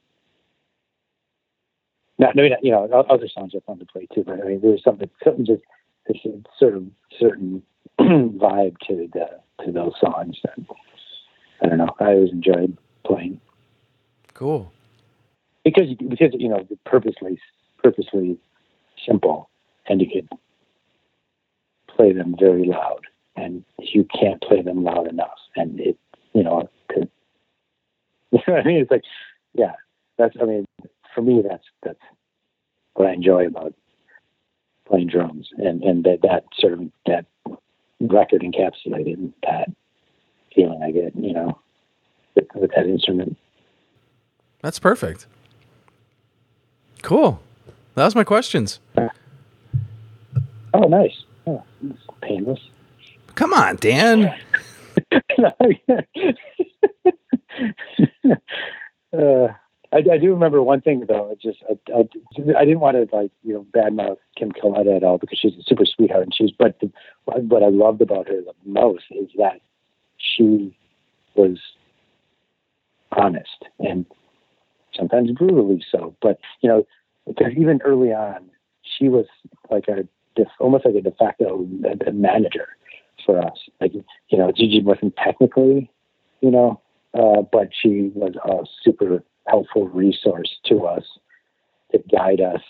[2.19, 4.83] Not, no, you know, other songs are fun to play too, but I mean, there's
[4.83, 5.63] something, something just,
[6.05, 6.19] there's
[6.59, 6.85] sort of
[7.19, 7.63] certain
[7.99, 10.57] vibe to the to those songs that
[11.61, 11.95] I don't know.
[11.99, 13.39] I always enjoyed playing
[14.33, 14.71] Cool.
[15.63, 17.39] because you, because you know purposely
[17.83, 18.37] purposely
[19.05, 19.49] simple,
[19.87, 20.29] and you could
[21.87, 23.01] play them very loud,
[23.35, 25.97] and you can't play them loud enough, and it
[26.33, 27.09] you know could
[28.31, 28.77] you know what I mean?
[28.81, 29.03] It's like
[29.53, 29.73] yeah,
[30.17, 30.65] that's I mean
[31.13, 31.99] for me that's that's
[32.93, 33.73] what I enjoy about
[34.87, 37.25] playing drums, and and that that sort of that
[37.99, 39.69] record encapsulated that
[41.13, 41.59] feeling I get you know
[42.35, 43.37] with, with that instrument.
[44.61, 45.27] That's perfect.
[47.01, 47.41] Cool.
[47.95, 48.79] That was my questions.
[50.73, 51.23] Oh, nice.
[51.45, 51.63] Oh,
[52.21, 52.59] painless.
[53.35, 54.33] Come on, Dan.
[59.13, 59.47] uh,
[59.93, 61.31] I, I do remember one thing though.
[61.31, 61.99] It just I, I,
[62.57, 65.63] I didn't want to like you know badmouth Kim Coletta at all because she's a
[65.63, 66.91] super sweetheart and she's but the,
[67.25, 69.59] what I loved about her the most is that
[70.17, 70.75] she
[71.35, 71.59] was
[73.11, 74.05] honest and
[75.11, 76.15] sometimes brutally so.
[76.21, 76.85] But you know,
[77.27, 78.49] because even early on,
[78.97, 79.25] she was
[79.69, 80.07] like a
[80.59, 81.67] almost like a de facto
[82.13, 82.69] manager
[83.25, 83.57] for us.
[83.79, 85.89] Like you know, Gigi wasn't technically,
[86.41, 86.81] you know,
[87.13, 91.03] uh, but she was a super helpful resource to us
[91.91, 92.61] to guide us,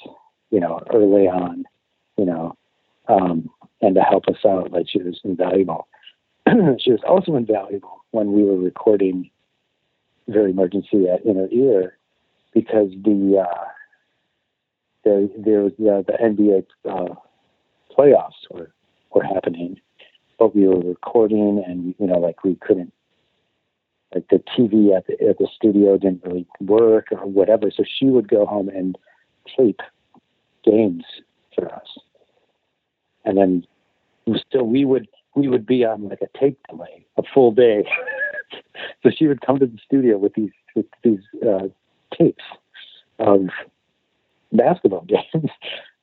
[0.49, 1.65] you know, early on,
[2.17, 2.55] you know,
[3.07, 3.49] um,
[3.81, 4.71] and to help us out.
[4.71, 5.87] Like she was invaluable.
[6.79, 9.29] she was also invaluable when we were recording
[10.27, 11.97] Very Emergency at Inner Ear
[12.53, 13.65] because the uh,
[15.03, 17.15] there there was the, the NBA uh,
[17.97, 18.71] playoffs were
[19.13, 19.79] were happening,
[20.39, 22.93] but we were recording and you know like we couldn't
[24.13, 27.71] like the TV at the at the studio didn't really work or whatever.
[27.71, 28.97] So she would go home and
[29.57, 29.81] tape
[30.63, 31.03] games
[31.55, 31.97] for us,
[33.25, 33.65] and then
[34.47, 37.85] still we would we would be on like a tape delay a full day.
[39.03, 41.67] so she would come to the studio with these with these uh,
[42.17, 42.43] tapes
[43.19, 43.47] of
[44.51, 45.49] basketball games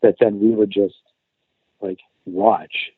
[0.03, 0.95] that then we would just
[1.81, 2.91] like watch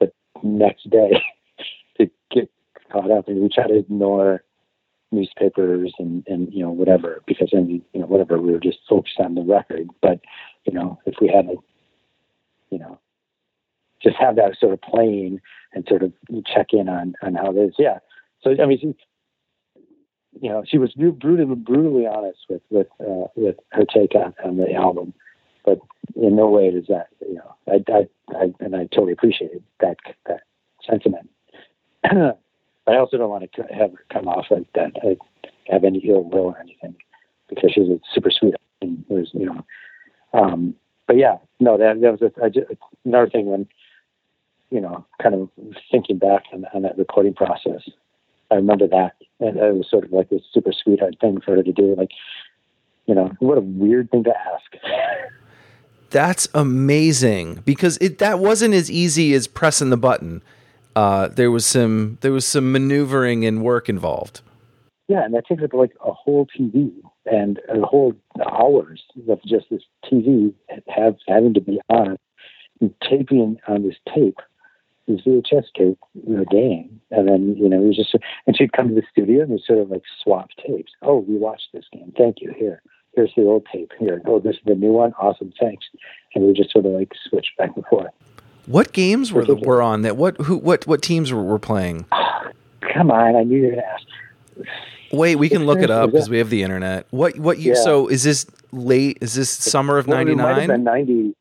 [0.00, 0.10] the
[0.42, 1.22] next day
[1.98, 2.50] to get
[2.90, 3.28] caught up.
[3.28, 4.42] And we try to ignore
[5.12, 9.20] newspapers and and you know whatever because then you know whatever we were just focused
[9.20, 9.88] on the record.
[10.02, 10.20] But
[10.64, 11.54] you know if we had a
[12.70, 12.98] you know
[14.02, 15.40] just have that sort of playing
[15.72, 16.12] and sort of
[16.46, 17.74] check in on on how it is.
[17.78, 17.98] Yeah.
[18.42, 18.94] So i mean
[20.40, 24.56] you know she was brutally brutally honest with with uh, with her take on, on
[24.56, 25.14] the album.
[25.64, 25.78] But
[26.16, 29.96] in no way does that you know I, I, I and I totally appreciate that
[30.26, 30.40] that
[30.88, 31.30] sentiment.
[32.04, 35.16] I also don't want to have her come off like that I
[35.72, 36.96] have any ill will or anything
[37.48, 39.64] because she's a super sweet and there's you know.
[40.32, 40.74] Um
[41.06, 42.66] but yeah no that that was a, I just,
[43.04, 43.66] another thing when
[44.70, 45.48] you know kind of
[45.90, 47.88] thinking back on, on that recording process
[48.54, 51.62] I remember that and it was sort of like this super sweetheart thing for her
[51.62, 52.10] to do like
[53.06, 54.82] you know what a weird thing to ask
[56.14, 60.44] That's amazing because it that wasn't as easy as pressing the button.
[60.94, 64.40] Uh, there was some there was some maneuvering and work involved.
[65.08, 66.92] Yeah, and that takes up like a whole TV
[67.26, 68.14] and a whole
[68.48, 70.54] hours of just this TV
[70.86, 72.16] have having to be on
[72.80, 74.38] and taping on this tape,
[75.06, 78.14] this VHS tape, the game, and then you know was just
[78.46, 80.92] and she'd come to the studio and we sort of like swap tapes.
[81.02, 82.12] Oh, we watched this game.
[82.16, 82.52] Thank you.
[82.56, 82.82] Here,
[83.14, 83.92] here's the old tape.
[83.98, 85.12] Here, oh, this is the new one.
[85.18, 85.86] Awesome, thanks.
[86.34, 88.12] And we just sort of like switch back and forth.
[88.66, 90.16] What games were the, were on that?
[90.16, 92.06] What who what what teams were, were playing?
[92.94, 94.06] Come on, I knew you were gonna ask.
[95.12, 97.06] Wait, we can look it up because we have the internet.
[97.10, 97.74] What what you?
[97.74, 97.82] Yeah.
[97.82, 99.18] So is this late?
[99.20, 101.06] Is this summer of ninety might have been nine?
[101.06, 101.36] ninety.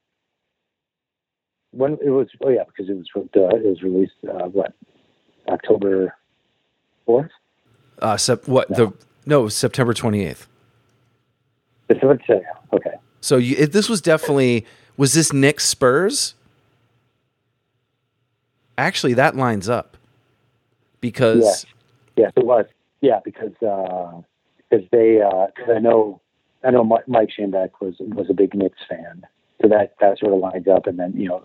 [1.73, 4.73] When it was, oh yeah, because it was uh, it was released uh, what
[5.47, 6.15] October
[7.05, 7.31] fourth.
[7.99, 8.93] Uh, sep- what the
[9.25, 10.47] no September twenty eighth.
[12.73, 14.65] Okay, So you, it, this was definitely
[14.97, 16.35] was this Knicks Spurs?
[18.77, 19.97] Actually, that lines up
[21.01, 21.65] because Yes.
[22.15, 22.65] yes, it was.
[23.01, 25.21] Yeah, because because they
[25.55, 26.21] because I know
[26.63, 29.25] I know Mike Schoenbeck was was a big Knicks fan,
[29.63, 30.87] so that that sort of lines up.
[30.87, 31.43] And then you know,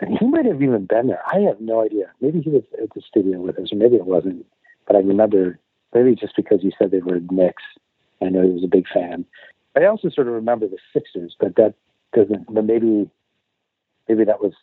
[0.00, 1.22] he might have even been there.
[1.26, 2.10] I have no idea.
[2.20, 4.46] Maybe he was at the studio with us, or maybe it wasn't.
[4.86, 5.58] But I remember
[5.94, 7.62] maybe just because he said they were Knicks,
[8.22, 9.24] I know he was a big fan.
[9.76, 11.74] I also sort of remember the Sixers, but that
[12.14, 12.52] doesn't.
[12.52, 13.10] But maybe
[14.08, 14.54] maybe that was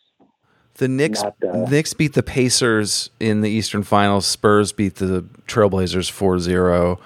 [0.74, 4.26] The Knicks Not, uh, Knicks beat the Pacers in the Eastern Finals.
[4.26, 6.98] Spurs beat the Trailblazers 4-0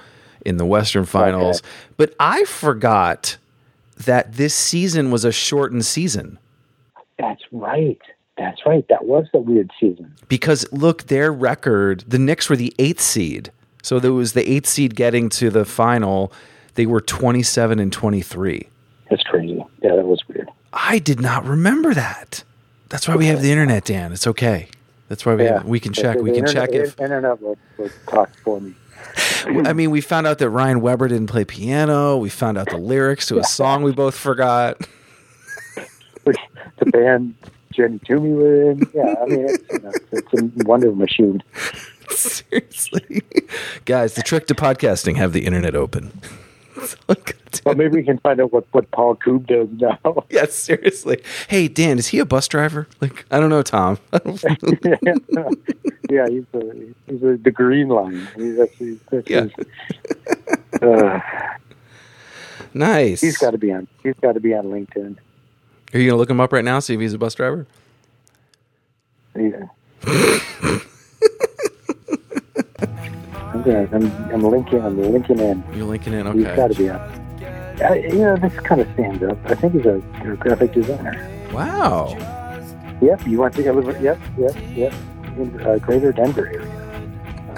[0.46, 1.62] in the Western Finals.
[1.96, 3.36] But I forgot
[4.06, 6.38] that this season was a shortened season.
[7.18, 8.00] that's right.
[8.38, 8.86] That's right.
[8.88, 10.14] That was the weird season.
[10.28, 13.50] because look, their record, the Knicks were the eighth seed.
[13.82, 16.32] So there was the eighth seed getting to the final.
[16.74, 18.68] They were 27 and 23.
[19.10, 19.62] That's crazy.
[19.82, 20.48] Yeah, that was weird.
[20.72, 22.44] I did not remember that.
[22.88, 24.12] That's why we have the internet, Dan.
[24.12, 24.68] It's okay.
[25.08, 26.16] That's why we Yeah, have, we can check.
[26.16, 28.74] the We can internet, check if internet will, will talk for me.
[29.46, 32.16] I mean, we found out that Ryan Weber didn't play piano.
[32.16, 34.78] We found out the lyrics to a song we both forgot.
[36.24, 37.34] the band
[37.72, 38.90] Jenny Toomey were in.
[38.94, 41.42] Yeah, I mean, it's, you know, it's a wonder machine.
[42.10, 43.22] Seriously,
[43.84, 46.12] guys, the trick to podcasting: have the internet open.
[46.80, 47.60] That's all I gotta do.
[47.66, 50.24] Well, maybe we can find out what, what Paul Koob does now.
[50.30, 51.22] Yes, seriously.
[51.48, 52.86] Hey, Dan, is he a bus driver?
[53.00, 53.98] Like, I don't know, Tom.
[54.12, 54.42] Don't-
[56.10, 56.74] yeah, he's a,
[57.06, 58.26] he's a, the green line.
[58.36, 59.42] He's, that's Yeah.
[59.44, 61.20] his- uh,
[62.74, 63.20] nice.
[63.20, 63.86] he's got to be on.
[64.02, 65.16] He's got to be on LinkedIn.
[65.92, 66.78] Are you gonna look him up right now?
[66.78, 67.66] See if he's a bus driver.
[69.36, 69.66] Yeah.
[73.52, 73.88] I'm gonna.
[73.92, 74.80] I'm, I'm linking.
[74.80, 75.64] I'm linking in.
[75.74, 76.26] You're linking in.
[76.26, 76.38] Okay.
[76.38, 77.10] He's got to be up.
[77.82, 79.38] Uh, you know, this kind of stands up.
[79.46, 81.48] I think he's a, a graphic designer.
[81.52, 82.16] Wow.
[83.00, 83.98] Yep, you want to Illinois.
[84.00, 84.94] Yep, yep, yep.
[85.38, 86.68] In uh, Greater Denver area.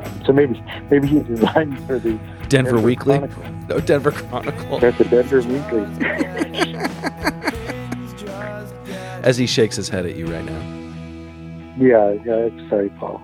[0.04, 2.18] Um, so maybe maybe he designed for the
[2.48, 3.18] Denver Weekly.
[3.18, 3.42] Chronicle.
[3.68, 4.78] No, Denver Chronicle.
[4.78, 5.86] That's the Denver Weekly.
[9.24, 10.60] As he shakes his head at you right now.
[11.76, 12.68] yeah, yeah.
[12.68, 13.20] Sorry, Paul.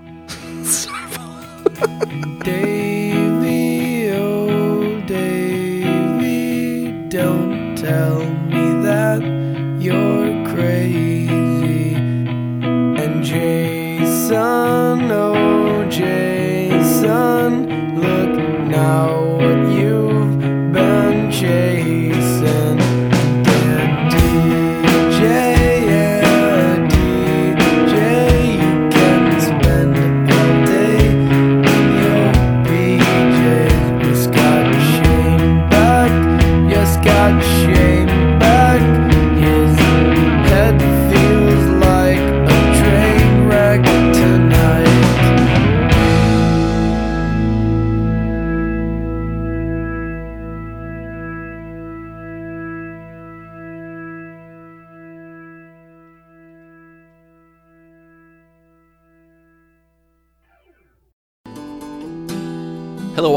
[2.42, 9.22] Davy, oh Davy, don't tell me that
[9.78, 11.94] you're crazy.
[11.94, 17.68] And Jason, oh Jason,
[18.00, 18.34] look
[18.66, 20.40] now what you've
[20.72, 21.67] been chasing.